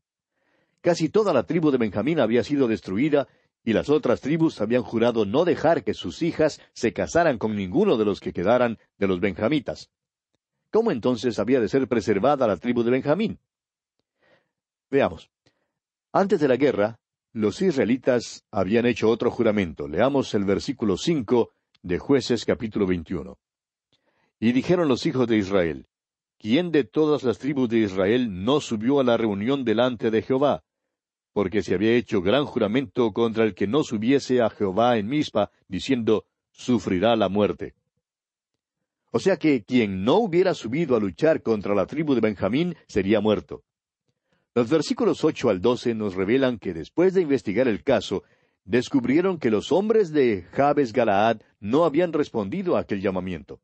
Casi 0.80 1.08
toda 1.08 1.32
la 1.32 1.44
tribu 1.44 1.70
de 1.70 1.78
Benjamín 1.78 2.18
había 2.18 2.42
sido 2.42 2.66
destruida 2.66 3.28
y 3.64 3.74
las 3.74 3.88
otras 3.88 4.20
tribus 4.20 4.60
habían 4.60 4.82
jurado 4.82 5.24
no 5.24 5.44
dejar 5.44 5.84
que 5.84 5.94
sus 5.94 6.20
hijas 6.20 6.60
se 6.72 6.92
casaran 6.92 7.38
con 7.38 7.54
ninguno 7.54 7.96
de 7.96 8.06
los 8.06 8.18
que 8.18 8.32
quedaran 8.32 8.78
de 8.98 9.06
los 9.06 9.20
benjamitas. 9.20 9.92
¿Cómo 10.72 10.90
entonces 10.90 11.38
había 11.38 11.60
de 11.60 11.68
ser 11.68 11.86
preservada 11.86 12.48
la 12.48 12.56
tribu 12.56 12.82
de 12.82 12.90
Benjamín? 12.90 13.38
Veamos. 14.94 15.28
Antes 16.12 16.38
de 16.38 16.46
la 16.46 16.54
guerra, 16.54 17.00
los 17.32 17.60
israelitas 17.60 18.44
habían 18.52 18.86
hecho 18.86 19.10
otro 19.10 19.28
juramento. 19.28 19.88
Leamos 19.88 20.32
el 20.34 20.44
versículo 20.44 20.96
cinco 20.96 21.50
de 21.82 21.98
Jueces 21.98 22.44
capítulo 22.44 22.86
veintiuno. 22.86 23.38
Y 24.38 24.52
dijeron 24.52 24.86
los 24.86 25.04
hijos 25.04 25.26
de 25.26 25.36
Israel, 25.36 25.88
¿quién 26.38 26.70
de 26.70 26.84
todas 26.84 27.24
las 27.24 27.40
tribus 27.40 27.68
de 27.70 27.78
Israel 27.78 28.44
no 28.44 28.60
subió 28.60 29.00
a 29.00 29.04
la 29.04 29.16
reunión 29.16 29.64
delante 29.64 30.12
de 30.12 30.22
Jehová? 30.22 30.62
porque 31.32 31.64
se 31.64 31.74
había 31.74 31.96
hecho 31.96 32.22
gran 32.22 32.44
juramento 32.44 33.12
contra 33.12 33.42
el 33.42 33.56
que 33.56 33.66
no 33.66 33.82
subiese 33.82 34.40
a 34.40 34.50
Jehová 34.50 34.98
en 34.98 35.08
Mizpa, 35.08 35.50
diciendo, 35.66 36.26
sufrirá 36.52 37.16
la 37.16 37.28
muerte. 37.28 37.74
O 39.10 39.18
sea 39.18 39.36
que 39.36 39.64
quien 39.64 40.04
no 40.04 40.18
hubiera 40.18 40.54
subido 40.54 40.94
a 40.94 41.00
luchar 41.00 41.42
contra 41.42 41.74
la 41.74 41.86
tribu 41.86 42.14
de 42.14 42.20
Benjamín 42.20 42.76
sería 42.86 43.20
muerto. 43.20 43.64
Los 44.54 44.70
versículos 44.70 45.24
ocho 45.24 45.50
al 45.50 45.60
doce 45.60 45.94
nos 45.94 46.14
revelan 46.14 46.58
que 46.58 46.72
después 46.72 47.12
de 47.12 47.22
investigar 47.22 47.66
el 47.66 47.82
caso, 47.82 48.22
descubrieron 48.64 49.38
que 49.38 49.50
los 49.50 49.72
hombres 49.72 50.12
de 50.12 50.42
Jabes 50.52 50.92
Galaad 50.92 51.40
no 51.58 51.84
habían 51.84 52.12
respondido 52.12 52.76
a 52.76 52.80
aquel 52.80 53.00
llamamiento. 53.00 53.60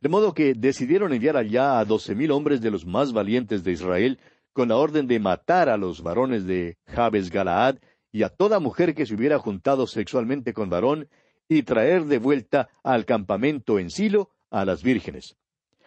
De 0.00 0.08
modo 0.08 0.34
que 0.34 0.54
decidieron 0.54 1.12
enviar 1.12 1.36
allá 1.36 1.78
a 1.78 1.84
doce 1.84 2.16
mil 2.16 2.32
hombres 2.32 2.60
de 2.60 2.72
los 2.72 2.84
más 2.84 3.12
valientes 3.12 3.62
de 3.62 3.72
Israel 3.72 4.18
con 4.52 4.68
la 4.68 4.76
orden 4.76 5.06
de 5.06 5.20
matar 5.20 5.68
a 5.68 5.76
los 5.76 6.02
varones 6.02 6.46
de 6.46 6.78
Jabes 6.86 7.30
Galaad 7.30 7.76
y 8.10 8.24
a 8.24 8.28
toda 8.28 8.58
mujer 8.58 8.94
que 8.94 9.06
se 9.06 9.14
hubiera 9.14 9.38
juntado 9.38 9.86
sexualmente 9.86 10.52
con 10.52 10.68
varón, 10.68 11.08
y 11.48 11.62
traer 11.62 12.04
de 12.06 12.18
vuelta 12.18 12.70
al 12.82 13.04
campamento 13.04 13.78
en 13.78 13.90
Silo 13.90 14.30
a 14.50 14.64
las 14.64 14.82
vírgenes. 14.82 15.36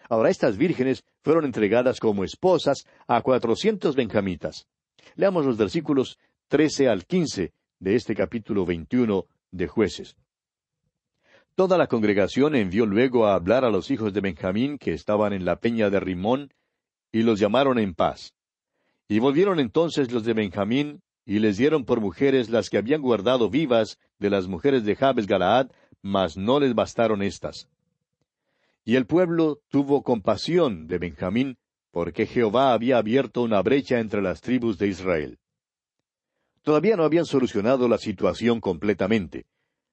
Ahora 0.08 0.30
estas 0.30 0.56
vírgenes 0.56 1.04
fueron 1.22 1.44
entregadas 1.44 2.00
como 2.00 2.24
esposas 2.24 2.86
a 3.06 3.20
cuatrocientos 3.20 3.94
benjamitas. 3.94 4.66
Leamos 5.14 5.44
los 5.44 5.56
versículos 5.56 6.18
trece 6.48 6.88
al 6.88 7.04
quince 7.04 7.52
de 7.78 7.94
este 7.94 8.14
capítulo 8.14 8.64
veintiuno 8.64 9.26
de 9.50 9.68
jueces. 9.68 10.16
Toda 11.54 11.76
la 11.76 11.88
congregación 11.88 12.54
envió 12.54 12.86
luego 12.86 13.26
a 13.26 13.34
hablar 13.34 13.64
a 13.64 13.70
los 13.70 13.90
hijos 13.90 14.12
de 14.12 14.20
Benjamín 14.20 14.78
que 14.78 14.92
estaban 14.92 15.32
en 15.32 15.44
la 15.44 15.56
peña 15.56 15.90
de 15.90 16.00
Rimón, 16.00 16.52
y 17.10 17.22
los 17.22 17.40
llamaron 17.40 17.78
en 17.78 17.94
paz. 17.94 18.34
Y 19.08 19.18
volvieron 19.18 19.58
entonces 19.58 20.12
los 20.12 20.24
de 20.24 20.34
Benjamín, 20.34 21.02
y 21.24 21.40
les 21.40 21.56
dieron 21.56 21.84
por 21.84 22.00
mujeres 22.00 22.48
las 22.48 22.70
que 22.70 22.78
habían 22.78 23.02
guardado 23.02 23.50
vivas 23.50 23.98
de 24.18 24.30
las 24.30 24.46
mujeres 24.46 24.84
de 24.84 24.96
Jabes 24.96 25.26
Galaad, 25.26 25.70
mas 26.00 26.36
no 26.36 26.60
les 26.60 26.74
bastaron 26.74 27.22
éstas. 27.22 27.68
Y 28.88 28.96
el 28.96 29.04
pueblo 29.04 29.60
tuvo 29.68 30.02
compasión 30.02 30.86
de 30.86 30.96
Benjamín, 30.96 31.58
porque 31.90 32.24
Jehová 32.24 32.72
había 32.72 32.96
abierto 32.96 33.42
una 33.42 33.60
brecha 33.60 34.00
entre 34.00 34.22
las 34.22 34.40
tribus 34.40 34.78
de 34.78 34.88
Israel. 34.88 35.38
Todavía 36.62 36.96
no 36.96 37.04
habían 37.04 37.26
solucionado 37.26 37.86
la 37.86 37.98
situación 37.98 38.62
completamente. 38.62 39.44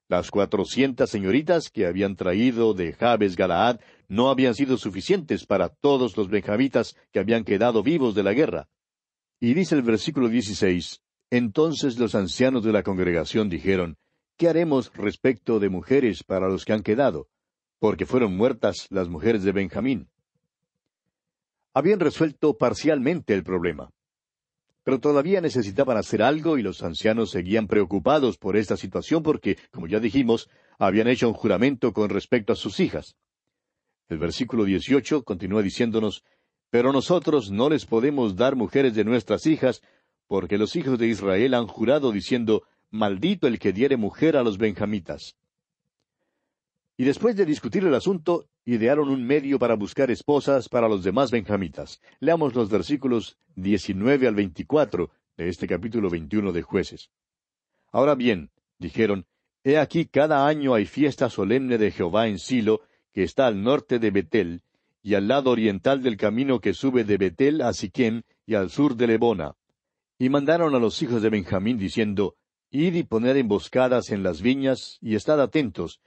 Las 0.08 0.32
cuatrocientas 0.32 1.10
señoritas 1.10 1.70
que 1.70 1.86
habían 1.86 2.16
traído 2.16 2.74
de 2.74 2.94
Jabes 2.94 3.36
Galaad 3.36 3.82
no 4.08 4.30
habían 4.30 4.56
sido 4.56 4.78
suficientes 4.78 5.46
para 5.46 5.68
todos 5.68 6.16
los 6.16 6.30
benjamitas 6.30 6.96
que 7.12 7.20
habían 7.20 7.44
quedado 7.44 7.84
vivos 7.84 8.16
de 8.16 8.24
la 8.24 8.32
guerra. 8.32 8.70
Y 9.42 9.56
dice 9.56 9.76
el 9.76 9.82
versículo 9.82 10.30
16, 10.30 11.02
Entonces 11.32 12.00
los 12.00 12.16
ancianos 12.16 12.64
de 12.64 12.72
la 12.72 12.82
congregación 12.82 13.50
dijeron, 13.50 13.98
¿Qué 14.38 14.48
haremos 14.48 14.90
respecto 14.96 15.60
de 15.60 15.68
mujeres 15.68 16.24
para 16.24 16.48
los 16.48 16.64
que 16.64 16.72
han 16.72 16.82
quedado? 16.82 17.28
Porque 17.86 18.08
fueron 18.08 18.36
muertas 18.36 18.88
las 18.90 19.10
mujeres 19.10 19.44
de 19.44 19.52
Benjamín. 19.52 20.10
Habían 21.72 22.00
resuelto 22.00 22.58
parcialmente 22.58 23.36
el 23.36 23.44
problema. 23.44 23.92
Pero 24.84 25.00
todavía 25.00 25.40
necesitaban 25.40 25.96
hacer 25.96 26.24
algo 26.24 26.58
y 26.58 26.64
los 26.64 26.82
ancianos 26.82 27.30
seguían 27.30 27.68
preocupados 27.68 28.40
por 28.40 28.58
esta 28.58 28.76
situación 28.76 29.22
porque, 29.22 29.60
como 29.70 29.86
ya 29.86 30.00
dijimos, 30.00 30.50
habían 30.80 31.08
hecho 31.08 31.28
un 31.28 31.36
juramento 31.36 31.94
con 31.94 32.10
respecto 32.10 32.54
a 32.54 32.56
sus 32.56 32.80
hijas. 32.80 33.18
El 34.10 34.18
versículo 34.18 34.64
18 34.64 35.24
continúa 35.24 35.62
diciéndonos, 35.62 36.24
Pero 36.72 36.92
nosotros 36.92 37.52
no 37.52 37.70
les 37.70 37.86
podemos 37.86 38.36
dar 38.36 38.56
mujeres 38.56 38.96
de 38.96 39.04
nuestras 39.04 39.46
hijas, 39.46 39.84
porque 40.26 40.58
los 40.58 40.76
hijos 40.76 40.98
de 40.98 41.06
Israel 41.06 41.54
han 41.54 41.68
jurado 41.68 42.12
diciendo, 42.12 42.64
Maldito 42.90 43.46
el 43.46 43.60
que 43.60 43.74
diere 43.74 43.96
mujer 43.96 44.38
a 44.38 44.42
los 44.42 44.58
benjamitas. 44.58 45.36
Y 46.98 47.04
después 47.04 47.36
de 47.36 47.46
discutir 47.46 47.84
el 47.86 47.94
asunto, 47.94 48.48
idearon 48.64 49.10
un 49.10 49.26
medio 49.26 49.60
para 49.60 49.76
buscar 49.76 50.12
esposas 50.12 50.70
para 50.70 50.88
los 50.88 51.04
demás 51.04 51.30
benjamitas. 51.30 52.02
Leamos 52.20 52.56
los 52.56 52.70
versículos 52.70 53.38
19 53.56 54.28
al 54.28 54.36
24 54.36 55.12
de 55.36 55.50
este 55.50 55.68
capítulo 55.68 56.10
21 56.10 56.54
de 56.54 56.62
jueces. 56.62 57.10
Ahora 57.92 58.16
bien, 58.16 58.50
dijeron, 58.80 59.26
He 59.64 59.78
aquí 59.78 60.06
cada 60.06 60.48
año 60.48 60.74
hay 60.74 60.86
fiesta 60.86 61.30
solemne 61.30 61.78
de 61.78 61.92
Jehová 61.92 62.28
en 62.28 62.40
Silo, 62.40 62.82
que 63.14 63.24
está 63.24 63.48
al 63.48 63.62
norte 63.62 64.00
de 64.00 64.12
Betel, 64.12 64.62
y 65.02 65.16
al 65.16 65.28
lado 65.28 65.52
oriental 65.52 66.02
del 66.02 66.18
camino 66.18 66.60
que 66.60 66.74
sube 66.74 67.04
de 67.04 67.18
Betel 67.18 67.62
a 67.62 67.74
Siquem 67.74 68.22
y 68.46 68.56
al 68.56 68.70
sur 68.70 68.96
de 68.96 69.08
Lebona. 69.08 69.56
Y 70.18 70.30
mandaron 70.30 70.76
a 70.76 70.80
los 70.80 71.02
hijos 71.02 71.22
de 71.22 71.30
Benjamín 71.30 71.78
diciendo, 71.78 72.36
Id 72.70 72.96
y 72.96 73.04
poned 73.04 73.36
emboscadas 73.36 74.12
en 74.12 74.24
las 74.24 74.42
viñas, 74.42 74.98
y 75.02 75.16
estad 75.16 75.42
atentos, 75.42 76.00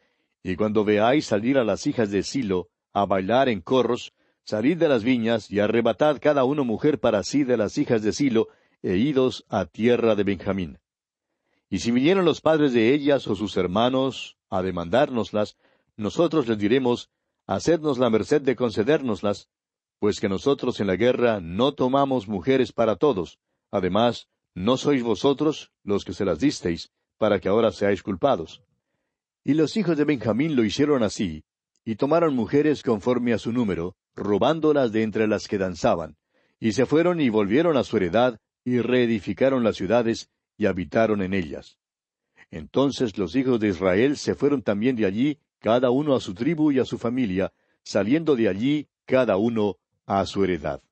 y 0.49 0.57
cuando 0.57 0.85
veáis 0.85 1.27
salir 1.27 1.59
a 1.59 1.65
las 1.65 1.87
hijas 1.87 2.11
de 2.11 2.23
Silo 2.23 2.69
a 2.93 3.05
bailar 3.05 3.49
en 3.49 3.61
corros, 3.61 4.13
salid 4.45 4.79
de 4.79 4.89
las 4.89 5.05
viñas 5.05 5.51
y 5.51 5.61
arrebatad 5.61 6.19
cada 6.21 6.45
uno 6.45 6.65
mujer 6.65 6.99
para 6.99 7.23
sí 7.23 7.45
de 7.45 7.57
las 7.57 7.77
hijas 7.77 8.03
de 8.03 8.13
Silo, 8.13 8.49
e 8.83 8.97
idos 8.97 9.45
a 9.49 9.67
tierra 9.67 10.15
de 10.15 10.25
Benjamín. 10.25 10.79
Y 11.69 11.81
si 11.81 11.91
vinieron 11.91 12.25
los 12.25 12.41
padres 12.41 12.73
de 12.73 12.95
ellas 12.95 13.27
o 13.27 13.35
sus 13.35 13.57
hermanos 13.57 14.39
a 14.49 14.63
demandárnoslas, 14.63 15.57
nosotros 15.97 16.49
les 16.49 16.59
diremos, 16.59 17.11
Hacednos 17.47 17.99
la 17.99 18.11
merced 18.11 18.43
de 18.43 18.57
concedérnoslas, 18.57 19.49
pues 19.99 20.21
que 20.21 20.29
nosotros 20.29 20.81
en 20.81 20.87
la 20.87 20.97
guerra 20.97 21.41
no 21.41 21.73
tomamos 21.73 22.29
mujeres 22.29 22.73
para 22.73 22.97
todos. 22.97 23.39
Además, 23.71 24.29
no 24.55 24.77
sois 24.77 25.03
vosotros 25.03 25.73
los 25.83 26.05
que 26.05 26.13
se 26.13 26.27
las 26.27 26.39
disteis, 26.39 26.91
para 27.17 27.41
que 27.41 27.49
ahora 27.49 27.73
seáis 27.73 28.03
culpados. 28.03 28.63
Y 29.49 29.55
los 29.55 29.79
hijos 29.79 29.97
de 29.97 30.05
Benjamín 30.05 30.57
lo 30.57 30.63
hicieron 30.63 31.03
así, 31.03 31.43
y 31.83 31.97
tomaron 31.97 32.37
mujeres 32.37 32.83
conforme 32.83 33.33
a 33.33 33.39
su 33.39 33.51
número, 33.51 33.97
robándolas 34.15 34.93
de 34.93 35.03
entre 35.03 35.27
las 35.27 35.49
que 35.49 35.57
danzaban, 35.57 36.19
y 36.61 36.73
se 36.73 36.85
fueron 36.85 37.19
y 37.19 37.31
volvieron 37.31 37.79
a 37.79 37.83
su 37.83 37.97
heredad, 37.97 38.39
y 38.63 38.81
reedificaron 38.81 39.65
las 39.65 39.77
ciudades, 39.77 40.29
y 40.59 40.67
habitaron 40.67 41.23
en 41.23 41.33
ellas. 41.33 41.79
Entonces 42.51 43.17
los 43.17 43.35
hijos 43.37 43.59
de 43.59 43.69
Israel 43.69 44.19
se 44.19 44.35
fueron 44.35 44.61
también 44.61 44.97
de 44.97 45.07
allí, 45.07 45.39
cada 45.61 45.89
uno 45.89 46.15
a 46.15 46.21
su 46.21 46.35
tribu 46.35 46.71
y 46.71 46.79
a 46.79 46.85
su 46.85 46.99
familia, 46.99 47.51
saliendo 47.83 48.37
de 48.37 48.51
allí 48.51 48.89
cada 49.07 49.39
uno 49.39 49.79
a 50.05 50.27
su 50.27 50.45
heredad. 50.45 50.83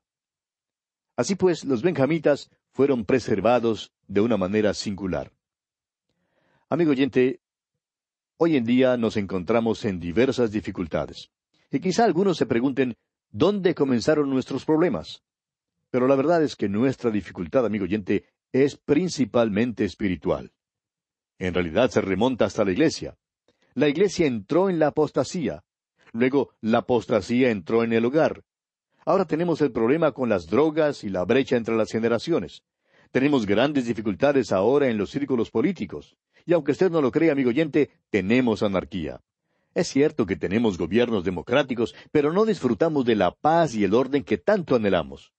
Así 1.15 1.35
pues, 1.35 1.63
los 1.63 1.83
benjamitas 1.83 2.49
fueron 2.71 3.05
preservados 3.05 3.93
de 4.09 4.23
una 4.23 4.39
manera 4.39 4.73
singular. 4.73 5.31
Amigo 6.71 6.93
oyente, 6.93 7.41
Hoy 8.39 8.59
en 8.59 8.65
día 8.65 8.99
nos 8.99 9.17
encontramos 9.17 9.87
en 9.87 9.99
diversas 9.99 10.53
dificultades. 10.53 11.31
Y 11.71 11.81
quizá 11.81 12.05
algunos 12.05 12.37
se 12.37 12.45
pregunten, 12.45 12.99
¿dónde 13.31 13.75
comenzaron 13.75 14.29
nuestros 14.29 14.67
problemas? 14.67 15.23
Pero 15.91 16.07
la 16.07 16.17
verdad 16.17 16.43
es 16.43 16.55
que 16.55 16.69
nuestra 16.69 17.11
dificultad, 17.11 17.65
amigo 17.65 17.85
oyente, 17.85 18.27
es 18.53 18.77
principalmente 18.77 19.87
espiritual. 19.87 20.53
En 21.39 21.55
realidad 21.55 21.89
se 21.89 22.03
remonta 22.03 22.45
hasta 22.45 22.63
la 22.63 22.73
iglesia. 22.73 23.17
La 23.73 23.89
iglesia 23.89 24.27
entró 24.27 24.69
en 24.69 24.81
la 24.81 24.89
apostasía. 24.89 25.65
Luego 26.13 26.51
la 26.61 26.79
apostasía 26.79 27.51
entró 27.51 27.85
en 27.85 27.95
el 27.95 28.05
hogar. 28.05 28.45
Ahora 29.07 29.25
tenemos 29.25 29.63
el 29.63 29.73
problema 29.73 30.13
con 30.13 30.29
las 30.29 30.47
drogas 30.47 31.05
y 31.05 31.09
la 31.09 31.25
brecha 31.25 31.57
entre 31.57 31.75
las 31.75 31.91
generaciones. 31.91 32.65
Tenemos 33.13 33.47
grandes 33.47 33.87
dificultades 33.87 34.53
ahora 34.53 34.89
en 34.89 34.99
los 34.99 35.09
círculos 35.09 35.51
políticos. 35.51 36.19
Y 36.47 36.53
aunque 36.53 36.73
usted 36.73 36.91
no 36.91 37.03
lo 37.03 37.11
crea, 37.11 37.33
amigo 37.33 37.51
oyente, 37.51 37.91
tenemos 38.09 38.63
anarquía. 38.63 39.21
Es 39.75 39.89
cierto 39.89 40.25
que 40.25 40.37
tenemos 40.37 40.79
gobiernos 40.79 41.25
democráticos, 41.25 41.95
pero 42.13 42.33
no 42.33 42.47
disfrutamos 42.47 43.05
de 43.05 43.17
la 43.17 43.33
paz 43.33 43.75
y 43.75 43.85
el 43.85 43.93
orden 43.93 44.25
que 44.25 44.39
tanto 44.39 44.77
anhelamos. 44.77 45.33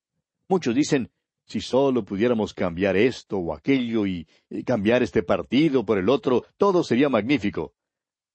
Muchos 0.48 0.76
dicen, 0.76 1.10
si 1.46 1.62
solo 1.62 2.04
pudiéramos 2.04 2.54
cambiar 2.54 2.98
esto 2.98 3.38
o 3.38 3.54
aquello 3.54 4.06
y, 4.06 4.28
cambiar 4.66 5.02
este 5.02 5.24
partido 5.24 5.86
por 5.86 5.98
el 5.98 6.10
otro, 6.10 6.46
todo 6.58 6.84
sería 6.84 7.10
magnífico. 7.10 7.74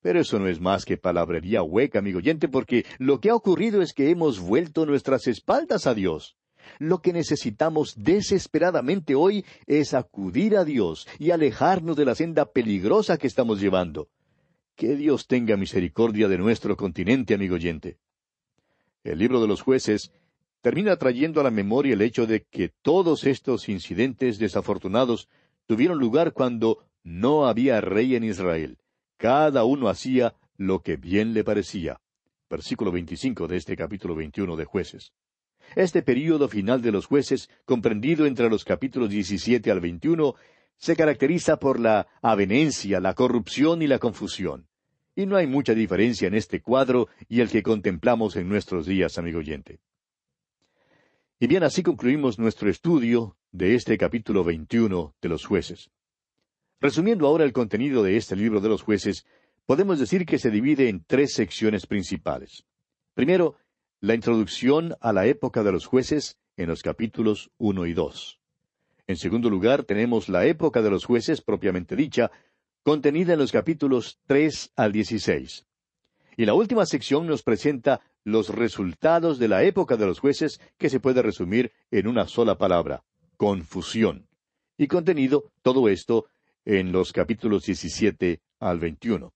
Pero 0.01 0.21
eso 0.21 0.39
no 0.39 0.49
es 0.49 0.61
más 0.61 0.85
que 0.85 0.97
palabrería 0.97 1.63
hueca, 1.63 2.01
amigo 2.01 2.19
oyente, 2.19 2.49
porque 2.49 2.85
lo 2.99 3.21
que 3.21 3.31
ha 3.31 3.37
ocurrido 3.37 3.83
es 3.83 3.93
que 3.93 4.11
hemos 4.11 4.41
vuelto 4.41 4.87
nuestras 4.87 5.27
espaldas 5.29 5.87
a 5.87 5.95
Dios. 5.95 6.37
Lo 6.79 7.01
que 7.01 7.13
necesitamos 7.13 7.95
desesperadamente 7.97 9.15
hoy 9.15 9.45
es 9.67 9.95
acudir 9.95 10.57
a 10.57 10.65
Dios 10.65 11.07
y 11.19 11.31
alejarnos 11.31 11.97
de 11.97 12.05
la 12.05 12.15
senda 12.15 12.47
peligrosa 12.47 13.19
que 13.19 13.27
estamos 13.27 13.61
llevando. 13.61 14.09
Que 14.77 14.97
Dios 14.97 15.27
tenga 15.27 15.57
misericordia 15.57 16.29
de 16.29 16.39
nuestro 16.39 16.77
continente, 16.77 17.35
amigo 17.35 17.55
oyente. 17.57 17.99
El 19.05 19.19
libro 19.19 19.41
de 19.41 19.49
los 19.49 19.63
jueces 19.63 20.13
termina 20.61 20.97
trayendo 20.97 21.41
a 21.41 21.45
la 21.45 21.51
memoria 21.51 21.95
el 21.95 22.03
hecho 22.03 22.27
de 22.27 22.45
que 22.45 22.69
todos 22.69 23.25
estos 23.25 23.69
incidentes 23.69 24.39
desafortunados 24.39 25.29
tuvieron 25.67 25.99
lugar 25.99 26.33
cuando 26.33 26.85
no 27.03 27.47
había 27.47 27.81
rey 27.81 28.15
en 28.15 28.25
Israel. 28.25 28.79
Cada 29.17 29.65
uno 29.65 29.89
hacía 29.89 30.35
lo 30.57 30.83
que 30.83 30.97
bien 30.97 31.35
le 31.35 31.45
parecía. 31.45 32.01
Versículo 32.49 32.93
25 32.93 33.49
de 33.49 33.57
este 33.57 33.77
capítulo 33.77 34.15
21 34.15 34.57
de 34.57 34.65
jueces. 34.65 35.13
Este 35.75 36.03
período 36.03 36.49
final 36.49 36.83
de 36.83 36.93
los 36.93 37.07
jueces, 37.07 37.49
comprendido 37.65 38.27
entre 38.27 38.51
los 38.51 38.65
capítulos 38.65 39.11
17 39.11 39.71
al 39.71 39.81
21, 39.81 40.35
se 40.77 40.97
caracteriza 40.97 41.59
por 41.59 41.79
la 41.79 42.09
avenencia, 42.23 43.01
la 43.01 43.15
corrupción 43.15 43.83
y 43.83 43.87
la 43.87 43.99
confusión. 43.99 44.67
Y 45.15 45.27
no 45.27 45.37
hay 45.37 45.47
mucha 45.47 45.75
diferencia 45.75 46.29
en 46.29 46.35
este 46.35 46.61
cuadro 46.61 47.09
y 47.29 47.41
el 47.41 47.51
que 47.51 47.63
contemplamos 47.63 48.37
en 48.37 48.49
nuestros 48.49 48.87
días, 48.87 49.19
amigo 49.19 49.39
oyente. 49.39 49.81
Y 51.39 51.47
bien, 51.47 51.63
así 51.63 51.83
concluimos 51.83 52.39
nuestro 52.39 52.71
estudio 52.71 53.37
de 53.51 53.75
este 53.75 53.99
capítulo 53.99 54.45
21 54.45 55.15
de 55.21 55.29
los 55.29 55.45
jueces. 55.45 55.91
Resumiendo 56.81 57.27
ahora 57.27 57.45
el 57.45 57.53
contenido 57.53 58.03
de 58.03 58.17
este 58.17 58.35
libro 58.35 58.61
de 58.61 58.69
los 58.69 58.83
jueces, 58.83 59.27
podemos 59.67 60.01
decir 60.01 60.27
que 60.27 60.39
se 60.39 60.51
divide 60.51 60.89
en 60.89 61.05
tres 61.05 61.35
secciones 61.35 61.87
principales. 61.87 62.65
Primero, 63.15 63.57
la 64.03 64.17
introducción 64.17 64.97
a 65.01 65.13
la 65.13 65.27
época 65.27 65.63
de 65.63 65.71
los 65.71 65.87
jueces 65.87 66.37
en 66.57 66.69
los 66.69 66.83
capítulos 66.83 67.53
uno 67.57 67.87
y 67.87 67.95
dos. 67.95 68.41
En 69.07 69.17
segundo 69.17 69.49
lugar, 69.49 69.85
tenemos 69.85 70.29
la 70.29 70.45
época 70.45 70.83
de 70.83 70.91
los 70.91 71.05
jueces 71.05 71.41
propiamente 71.41 71.95
dicha, 71.95 72.33
contenida 72.83 73.35
en 73.35 73.39
los 73.39 73.53
capítulos 73.53 74.19
tres 74.27 74.73
al 74.75 74.91
dieciséis. 74.91 75.67
Y 76.37 76.47
la 76.47 76.55
última 76.55 76.85
sección 76.85 77.29
nos 77.29 77.45
presenta 77.45 78.01
los 78.25 78.49
resultados 78.49 79.39
de 79.39 79.47
la 79.47 79.63
época 79.63 79.97
de 79.97 80.07
los 80.07 80.19
jueces 80.19 80.61
que 80.79 80.91
se 80.91 80.99
puede 80.99 81.23
resumir 81.23 81.73
en 81.93 82.09
una 82.09 82.27
sola 82.27 82.59
palabra, 82.59 83.05
confusión. 83.37 84.27
Y 84.77 84.89
contenido 84.89 85.53
todo 85.63 85.89
esto 85.89 86.27
en 86.65 86.91
los 86.91 87.13
capítulos 87.13 87.67
17 87.67 88.41
al 88.59 88.81
21. 88.81 89.33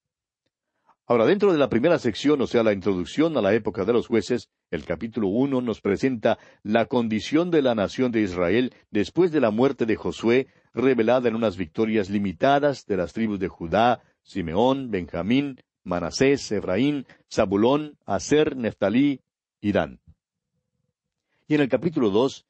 Ahora, 1.08 1.24
dentro 1.24 1.52
de 1.52 1.58
la 1.58 1.68
primera 1.68 2.00
sección, 2.00 2.40
o 2.42 2.48
sea, 2.48 2.64
la 2.64 2.72
introducción 2.72 3.36
a 3.36 3.40
la 3.40 3.54
época 3.54 3.84
de 3.84 3.92
los 3.92 4.08
jueces, 4.08 4.50
el 4.72 4.84
capítulo 4.84 5.28
uno 5.28 5.60
nos 5.60 5.80
presenta 5.80 6.36
la 6.64 6.86
condición 6.86 7.52
de 7.52 7.62
la 7.62 7.76
nación 7.76 8.10
de 8.10 8.22
Israel 8.22 8.74
después 8.90 9.30
de 9.30 9.40
la 9.40 9.52
muerte 9.52 9.86
de 9.86 9.94
Josué, 9.94 10.48
revelada 10.74 11.28
en 11.28 11.36
unas 11.36 11.56
victorias 11.56 12.10
limitadas 12.10 12.86
de 12.86 12.96
las 12.96 13.12
tribus 13.12 13.38
de 13.38 13.46
Judá, 13.46 14.02
Simeón, 14.24 14.90
Benjamín, 14.90 15.60
Manasés, 15.84 16.50
Efraín, 16.50 17.06
Zabulón, 17.32 17.96
Aser, 18.04 18.56
Neftalí 18.56 19.20
y 19.60 19.70
Dan. 19.70 20.00
Y 21.46 21.54
en 21.54 21.60
el 21.60 21.68
capítulo 21.68 22.10
dos, 22.10 22.46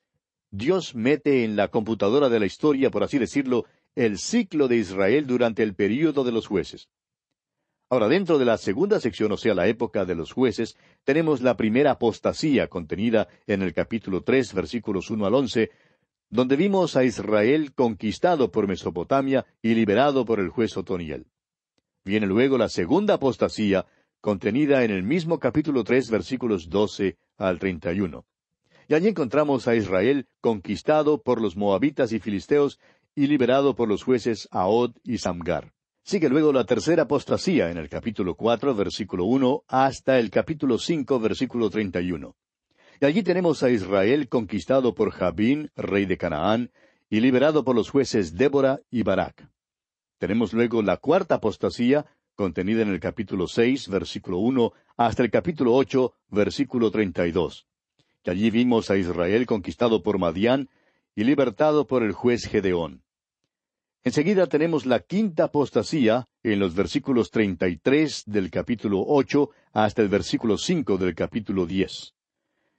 Dios 0.51 0.95
mete 0.95 1.45
en 1.45 1.57
la 1.57 1.69
computadora 1.69 2.31
de 2.31 2.41
la 2.41 2.47
historia, 2.47 2.91
por 2.91 3.05
así 3.05 3.19
decirlo, 3.19 3.67
el 3.95 4.17
ciclo 4.17 4.67
de 4.67 4.77
Israel 4.77 5.27
durante 5.27 5.63
el 5.63 5.75
período 5.75 6.25
de 6.25 6.33
los 6.33 6.47
jueces. 6.47 6.89
Ahora, 7.89 8.09
dentro 8.09 8.39
de 8.39 8.45
la 8.45 8.59
segunda 8.59 8.99
sección, 8.99 9.31
o 9.31 9.37
sea, 9.37 9.55
la 9.55 9.69
época 9.69 10.05
de 10.05 10.17
los 10.17 10.33
jueces, 10.33 10.77
tenemos 11.05 11.41
la 11.41 11.57
primera 11.57 11.93
apostasía 11.93 12.67
contenida 12.67 13.29
en 13.47 13.63
el 13.63 13.73
capítulo 13.75 14.23
tres, 14.23 14.53
versículos 14.53 15.09
uno 15.11 15.25
al 15.25 15.35
once, 15.35 15.71
donde 16.29 16.57
vimos 16.57 16.97
a 16.97 17.05
Israel 17.05 17.73
conquistado 17.75 18.51
por 18.51 18.67
Mesopotamia 18.67 19.47
y 19.63 19.75
liberado 19.75 20.25
por 20.25 20.41
el 20.41 20.49
juez 20.49 20.77
Otoniel. 20.77 21.27
Viene 22.05 22.27
luego 22.27 22.59
la 22.59 22.69
segunda 22.69 23.15
apostasía, 23.15 23.87
contenida 24.21 24.83
en 24.83 24.91
el 24.91 25.05
mismo 25.05 25.39
capítulo 25.39 25.85
tres, 25.85 26.11
versículos 26.11 26.69
doce 26.69 27.19
al 27.37 27.61
treinta 27.61 27.93
y 27.93 28.01
uno. 28.01 28.27
Y 28.89 28.95
allí 28.95 29.07
encontramos 29.07 29.69
a 29.69 29.77
Israel 29.77 30.27
conquistado 30.41 31.23
por 31.23 31.41
los 31.41 31.57
moabitas 31.57 32.11
y 32.11 32.19
filisteos 32.19 32.81
y 33.15 33.29
liberado 33.29 33.77
por 33.77 33.89
los 33.89 34.03
jueces 34.03 34.49
Ahod 34.51 34.97
y 35.05 35.19
Samgar. 35.19 35.76
Sigue 36.09 36.29
luego 36.29 36.53
la 36.53 36.63
tercera 36.63 37.03
apostasía 37.03 37.69
en 37.69 37.79
el 37.79 37.89
capítulo 37.89 38.37
cuatro, 38.37 38.73
versículo 38.77 39.25
uno, 39.25 39.65
hasta 39.67 40.21
el 40.21 40.31
capítulo 40.31 40.79
cinco, 40.79 41.19
versículo 41.19 41.69
treinta 41.69 42.01
y 42.01 42.13
uno. 42.13 42.37
Y 43.01 43.07
allí 43.07 43.25
tenemos 43.25 43.65
a 43.65 43.71
Israel 43.71 44.29
conquistado 44.29 44.95
por 44.95 45.11
Jabín, 45.11 45.73
rey 45.75 46.07
de 46.07 46.17
Canaán, 46.17 46.71
y 47.11 47.19
liberado 47.19 47.65
por 47.65 47.75
los 47.75 47.91
jueces 47.91 48.37
Débora 48.37 48.79
y 48.89 49.03
Barak. 49.03 49.51
Tenemos 50.19 50.53
luego 50.53 50.81
la 50.81 50.97
cuarta 50.99 51.35
apostasía, 51.35 52.07
contenida 52.37 52.83
en 52.83 52.91
el 52.91 53.01
capítulo 53.01 53.49
seis, 53.49 53.89
versículo 53.89 54.39
uno, 54.39 54.75
hasta 54.97 55.25
el 55.25 55.33
capítulo 55.33 55.75
ocho, 55.75 56.15
versículo 56.29 56.93
treinta 56.93 57.27
y 57.27 57.33
dos. 57.33 57.67
Y 58.23 58.31
allí 58.31 58.51
vimos 58.51 58.93
a 58.93 58.97
Israel 58.97 59.45
conquistado 59.45 60.05
por 60.05 60.21
Madián 60.21 60.69
y 61.17 61.25
libertado 61.25 61.89
por 61.89 62.05
el 62.05 62.13
juez 62.13 62.47
Gedeón. 62.47 63.03
Enseguida 64.07 64.47
tenemos 64.47 64.87
la 64.87 65.01
quinta 65.01 65.47
apostasía 65.47 66.29
en 66.45 66.61
los 66.61 66.77
versículos 66.77 67.33
treinta 67.33 67.67
y 67.67 67.77
tres 67.77 68.23
del 68.25 68.53
capítulo 68.53 69.03
ocho 69.05 69.51
hasta 69.73 70.01
el 70.01 70.09
versículo 70.09 70.59
cinco 70.59 70.97
del 70.97 71.17
capítulo 71.17 71.67
diez. 71.67 72.15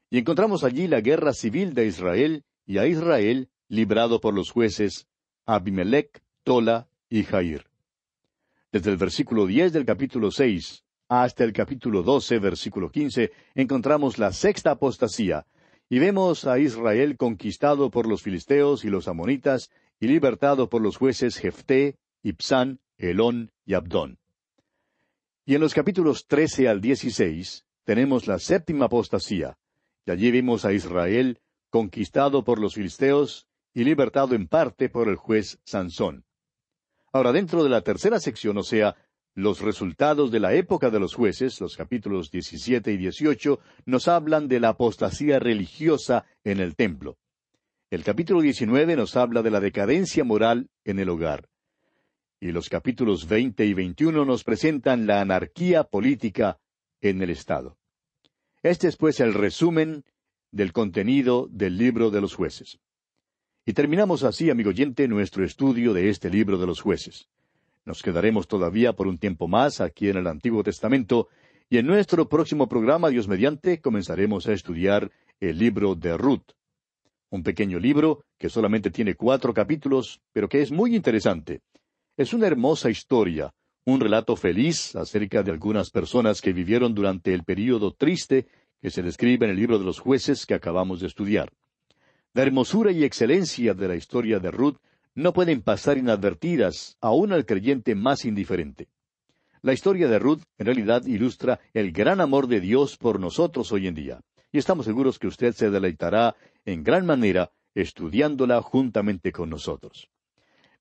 Y 0.09 0.19
encontramos 0.19 0.63
allí 0.63 0.87
la 0.87 1.01
guerra 1.01 1.33
civil 1.33 1.73
de 1.73 1.85
Israel 1.85 2.45
y 2.65 2.77
a 2.77 2.87
Israel 2.87 3.49
librado 3.67 4.21
por 4.21 4.33
los 4.33 4.51
jueces 4.51 5.09
Abimelech, 5.45 6.23
Tola 6.45 6.87
y 7.09 7.23
Jair. 7.23 7.65
Desde 8.71 8.91
el 8.91 8.95
versículo 8.95 9.47
diez 9.47 9.73
del 9.73 9.83
capítulo 9.83 10.31
seis 10.31 10.85
hasta 11.09 11.43
el 11.43 11.51
capítulo 11.51 12.03
doce, 12.03 12.39
versículo 12.39 12.89
quince, 12.89 13.33
encontramos 13.53 14.17
la 14.17 14.31
sexta 14.31 14.71
apostasía, 14.71 15.45
y 15.89 15.99
vemos 15.99 16.45
a 16.45 16.57
Israel 16.57 17.17
conquistado 17.17 17.91
por 17.91 18.07
los 18.07 18.21
filisteos 18.21 18.85
y 18.85 18.89
los 18.89 19.09
amonitas 19.09 19.69
y 19.99 20.07
libertado 20.07 20.69
por 20.69 20.81
los 20.81 20.97
jueces 20.97 21.37
Jefté, 21.37 21.97
Ipsán, 22.23 22.79
Elón 22.97 23.51
y 23.65 23.73
Abdón. 23.73 24.19
Y 25.45 25.55
en 25.55 25.61
los 25.61 25.73
capítulos 25.73 26.27
trece 26.27 26.67
al 26.67 26.81
dieciséis 26.81 27.65
tenemos 27.83 28.27
la 28.27 28.37
séptima 28.37 28.85
apostasía, 28.85 29.57
y 30.05 30.11
allí 30.11 30.31
vimos 30.31 30.65
a 30.65 30.73
Israel 30.73 31.39
conquistado 31.69 32.43
por 32.43 32.59
los 32.59 32.75
filisteos 32.75 33.47
y 33.73 33.83
libertado 33.83 34.35
en 34.35 34.47
parte 34.47 34.89
por 34.89 35.07
el 35.07 35.15
juez 35.15 35.59
Sansón. 35.63 36.25
Ahora, 37.13 37.31
dentro 37.31 37.63
de 37.63 37.69
la 37.69 37.81
tercera 37.81 38.19
sección, 38.19 38.57
o 38.57 38.63
sea, 38.63 38.95
los 39.33 39.61
resultados 39.61 40.31
de 40.31 40.39
la 40.39 40.53
época 40.55 40.89
de 40.89 40.99
los 40.99 41.13
jueces, 41.13 41.61
los 41.61 41.77
capítulos 41.77 42.31
diecisiete 42.31 42.91
y 42.91 42.97
dieciocho, 42.97 43.59
nos 43.85 44.07
hablan 44.07 44.47
de 44.47 44.59
la 44.59 44.69
apostasía 44.69 45.39
religiosa 45.39 46.25
en 46.43 46.59
el 46.59 46.75
templo. 46.75 47.17
El 47.89 48.03
capítulo 48.03 48.41
19 48.41 48.97
nos 48.97 49.15
habla 49.15 49.41
de 49.41 49.49
la 49.49 49.61
decadencia 49.61 50.25
moral 50.25 50.69
en 50.83 50.99
el 50.99 51.07
hogar. 51.07 51.47
Y 52.41 52.51
los 52.51 52.67
capítulos 52.67 53.29
20 53.29 53.65
y 53.65 53.73
21 53.73 54.25
nos 54.25 54.43
presentan 54.43 55.07
la 55.07 55.21
anarquía 55.21 55.85
política 55.85 56.59
en 56.99 57.21
el 57.21 57.29
Estado. 57.29 57.77
Este 58.61 58.89
es 58.89 58.97
pues 58.97 59.21
el 59.21 59.33
resumen 59.33 60.03
del 60.51 60.73
contenido 60.73 61.47
del 61.49 61.77
libro 61.77 62.11
de 62.11 62.19
los 62.19 62.35
jueces. 62.35 62.77
Y 63.65 63.71
terminamos 63.71 64.23
así, 64.23 64.49
amigo 64.49 64.71
oyente, 64.71 65.07
nuestro 65.07 65.45
estudio 65.45 65.93
de 65.93 66.09
este 66.09 66.29
libro 66.29 66.57
de 66.57 66.67
los 66.67 66.81
jueces. 66.81 67.29
Nos 67.85 68.03
quedaremos 68.03 68.49
todavía 68.49 68.91
por 68.91 69.07
un 69.07 69.17
tiempo 69.17 69.47
más 69.47 69.79
aquí 69.79 70.09
en 70.09 70.17
el 70.17 70.27
Antiguo 70.27 70.61
Testamento, 70.61 71.29
y 71.69 71.77
en 71.77 71.87
nuestro 71.87 72.27
próximo 72.27 72.67
programa, 72.67 73.07
Dios 73.07 73.29
mediante, 73.29 73.79
comenzaremos 73.79 74.45
a 74.47 74.51
estudiar 74.51 75.09
el 75.39 75.57
libro 75.57 75.95
de 75.95 76.17
Ruth 76.17 76.56
un 77.29 77.43
pequeño 77.43 77.79
libro 77.79 78.23
que 78.37 78.49
solamente 78.49 78.91
tiene 78.91 79.15
cuatro 79.15 79.53
capítulos, 79.53 80.21
pero 80.31 80.47
que 80.47 80.61
es 80.61 80.71
muy 80.71 80.95
interesante. 80.95 81.61
Es 82.15 82.33
una 82.33 82.47
hermosa 82.47 82.89
historia, 82.89 83.53
un 83.85 83.99
relato 83.99 84.35
feliz 84.35 84.95
acerca 84.95 85.43
de 85.43 85.51
algunas 85.51 85.91
personas 85.91 86.41
que 86.41 86.53
vivieron 86.53 86.93
durante 86.93 87.33
el 87.33 87.43
período 87.43 87.93
triste 87.93 88.47
que 88.81 88.89
se 88.89 89.01
describe 89.01 89.45
en 89.45 89.51
el 89.51 89.57
libro 89.57 89.79
de 89.79 89.85
los 89.85 89.99
jueces 89.99 90.45
que 90.45 90.53
acabamos 90.53 90.99
de 90.99 91.07
estudiar. 91.07 91.51
La 92.33 92.43
hermosura 92.43 92.91
y 92.91 93.03
excelencia 93.03 93.73
de 93.73 93.87
la 93.87 93.95
historia 93.95 94.39
de 94.39 94.51
Ruth 94.51 94.77
no 95.15 95.33
pueden 95.33 95.61
pasar 95.61 95.97
inadvertidas 95.97 96.97
aún 97.01 97.33
al 97.33 97.45
creyente 97.45 97.95
más 97.95 98.25
indiferente. 98.25 98.87
La 99.61 99.73
historia 99.73 100.07
de 100.07 100.19
Ruth 100.19 100.43
en 100.57 100.67
realidad 100.67 101.05
ilustra 101.05 101.59
el 101.73 101.91
gran 101.91 102.21
amor 102.21 102.47
de 102.47 102.61
Dios 102.61 102.97
por 102.97 103.19
nosotros 103.19 103.71
hoy 103.71 103.87
en 103.87 103.95
día 103.95 104.21
y 104.51 104.57
estamos 104.57 104.85
seguros 104.85 105.19
que 105.19 105.27
usted 105.27 105.53
se 105.53 105.69
deleitará 105.69 106.35
en 106.67 106.83
gran 106.83 107.05
manera 107.05 107.51
estudiándola 107.73 108.61
juntamente 108.61 109.31
con 109.31 109.49
nosotros. 109.49 110.09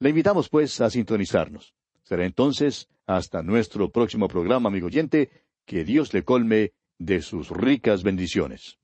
Le 0.01 0.11
invitamos, 0.11 0.49
pues, 0.49 0.81
a 0.81 0.91
sintonizarnos. 0.91 1.75
Será 2.03 2.27
entonces 2.27 2.89
hasta 3.07 3.43
nuestro 3.43 3.91
próximo 3.91 4.27
programa, 4.27 4.69
amigo 4.69 4.89
oyente, 4.89 5.31
que 5.65 5.85
Dios 5.85 6.13
le 6.13 6.25
colme 6.25 6.73
de 6.99 7.23
sus 7.23 7.51
ricas 7.51 8.03
bendiciones. 8.03 8.79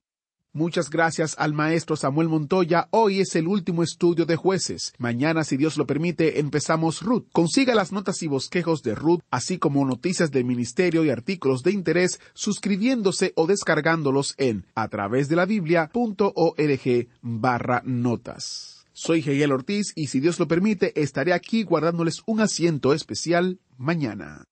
Muchas 0.54 0.90
gracias 0.90 1.34
al 1.38 1.54
maestro 1.54 1.96
Samuel 1.96 2.28
Montoya. 2.28 2.86
Hoy 2.90 3.20
es 3.20 3.34
el 3.36 3.48
último 3.48 3.82
estudio 3.82 4.26
de 4.26 4.36
jueces. 4.36 4.92
Mañana, 4.98 5.44
si 5.44 5.56
Dios 5.56 5.78
lo 5.78 5.86
permite, 5.86 6.40
empezamos 6.40 7.00
Ruth. 7.00 7.24
Consiga 7.32 7.74
las 7.74 7.90
notas 7.90 8.22
y 8.22 8.28
bosquejos 8.28 8.82
de 8.82 8.94
Ruth, 8.94 9.22
así 9.30 9.56
como 9.56 9.86
noticias 9.86 10.30
del 10.30 10.44
ministerio 10.44 11.06
y 11.06 11.10
artículos 11.10 11.62
de 11.62 11.72
interés, 11.72 12.20
suscribiéndose 12.34 13.32
o 13.34 13.46
descargándolos 13.46 14.34
en 14.36 14.66
a 14.74 14.88
través 14.88 15.30
de 15.30 15.36
la 15.36 15.46
Biblia.org 15.46 17.08
barra 17.22 17.82
notas. 17.86 18.84
Soy 18.92 19.20
Hegel 19.20 19.52
Ortiz 19.52 19.94
y 19.96 20.08
si 20.08 20.20
Dios 20.20 20.38
lo 20.38 20.48
permite, 20.48 21.00
estaré 21.00 21.32
aquí 21.32 21.62
guardándoles 21.62 22.22
un 22.26 22.40
asiento 22.40 22.92
especial 22.92 23.58
mañana. 23.78 24.44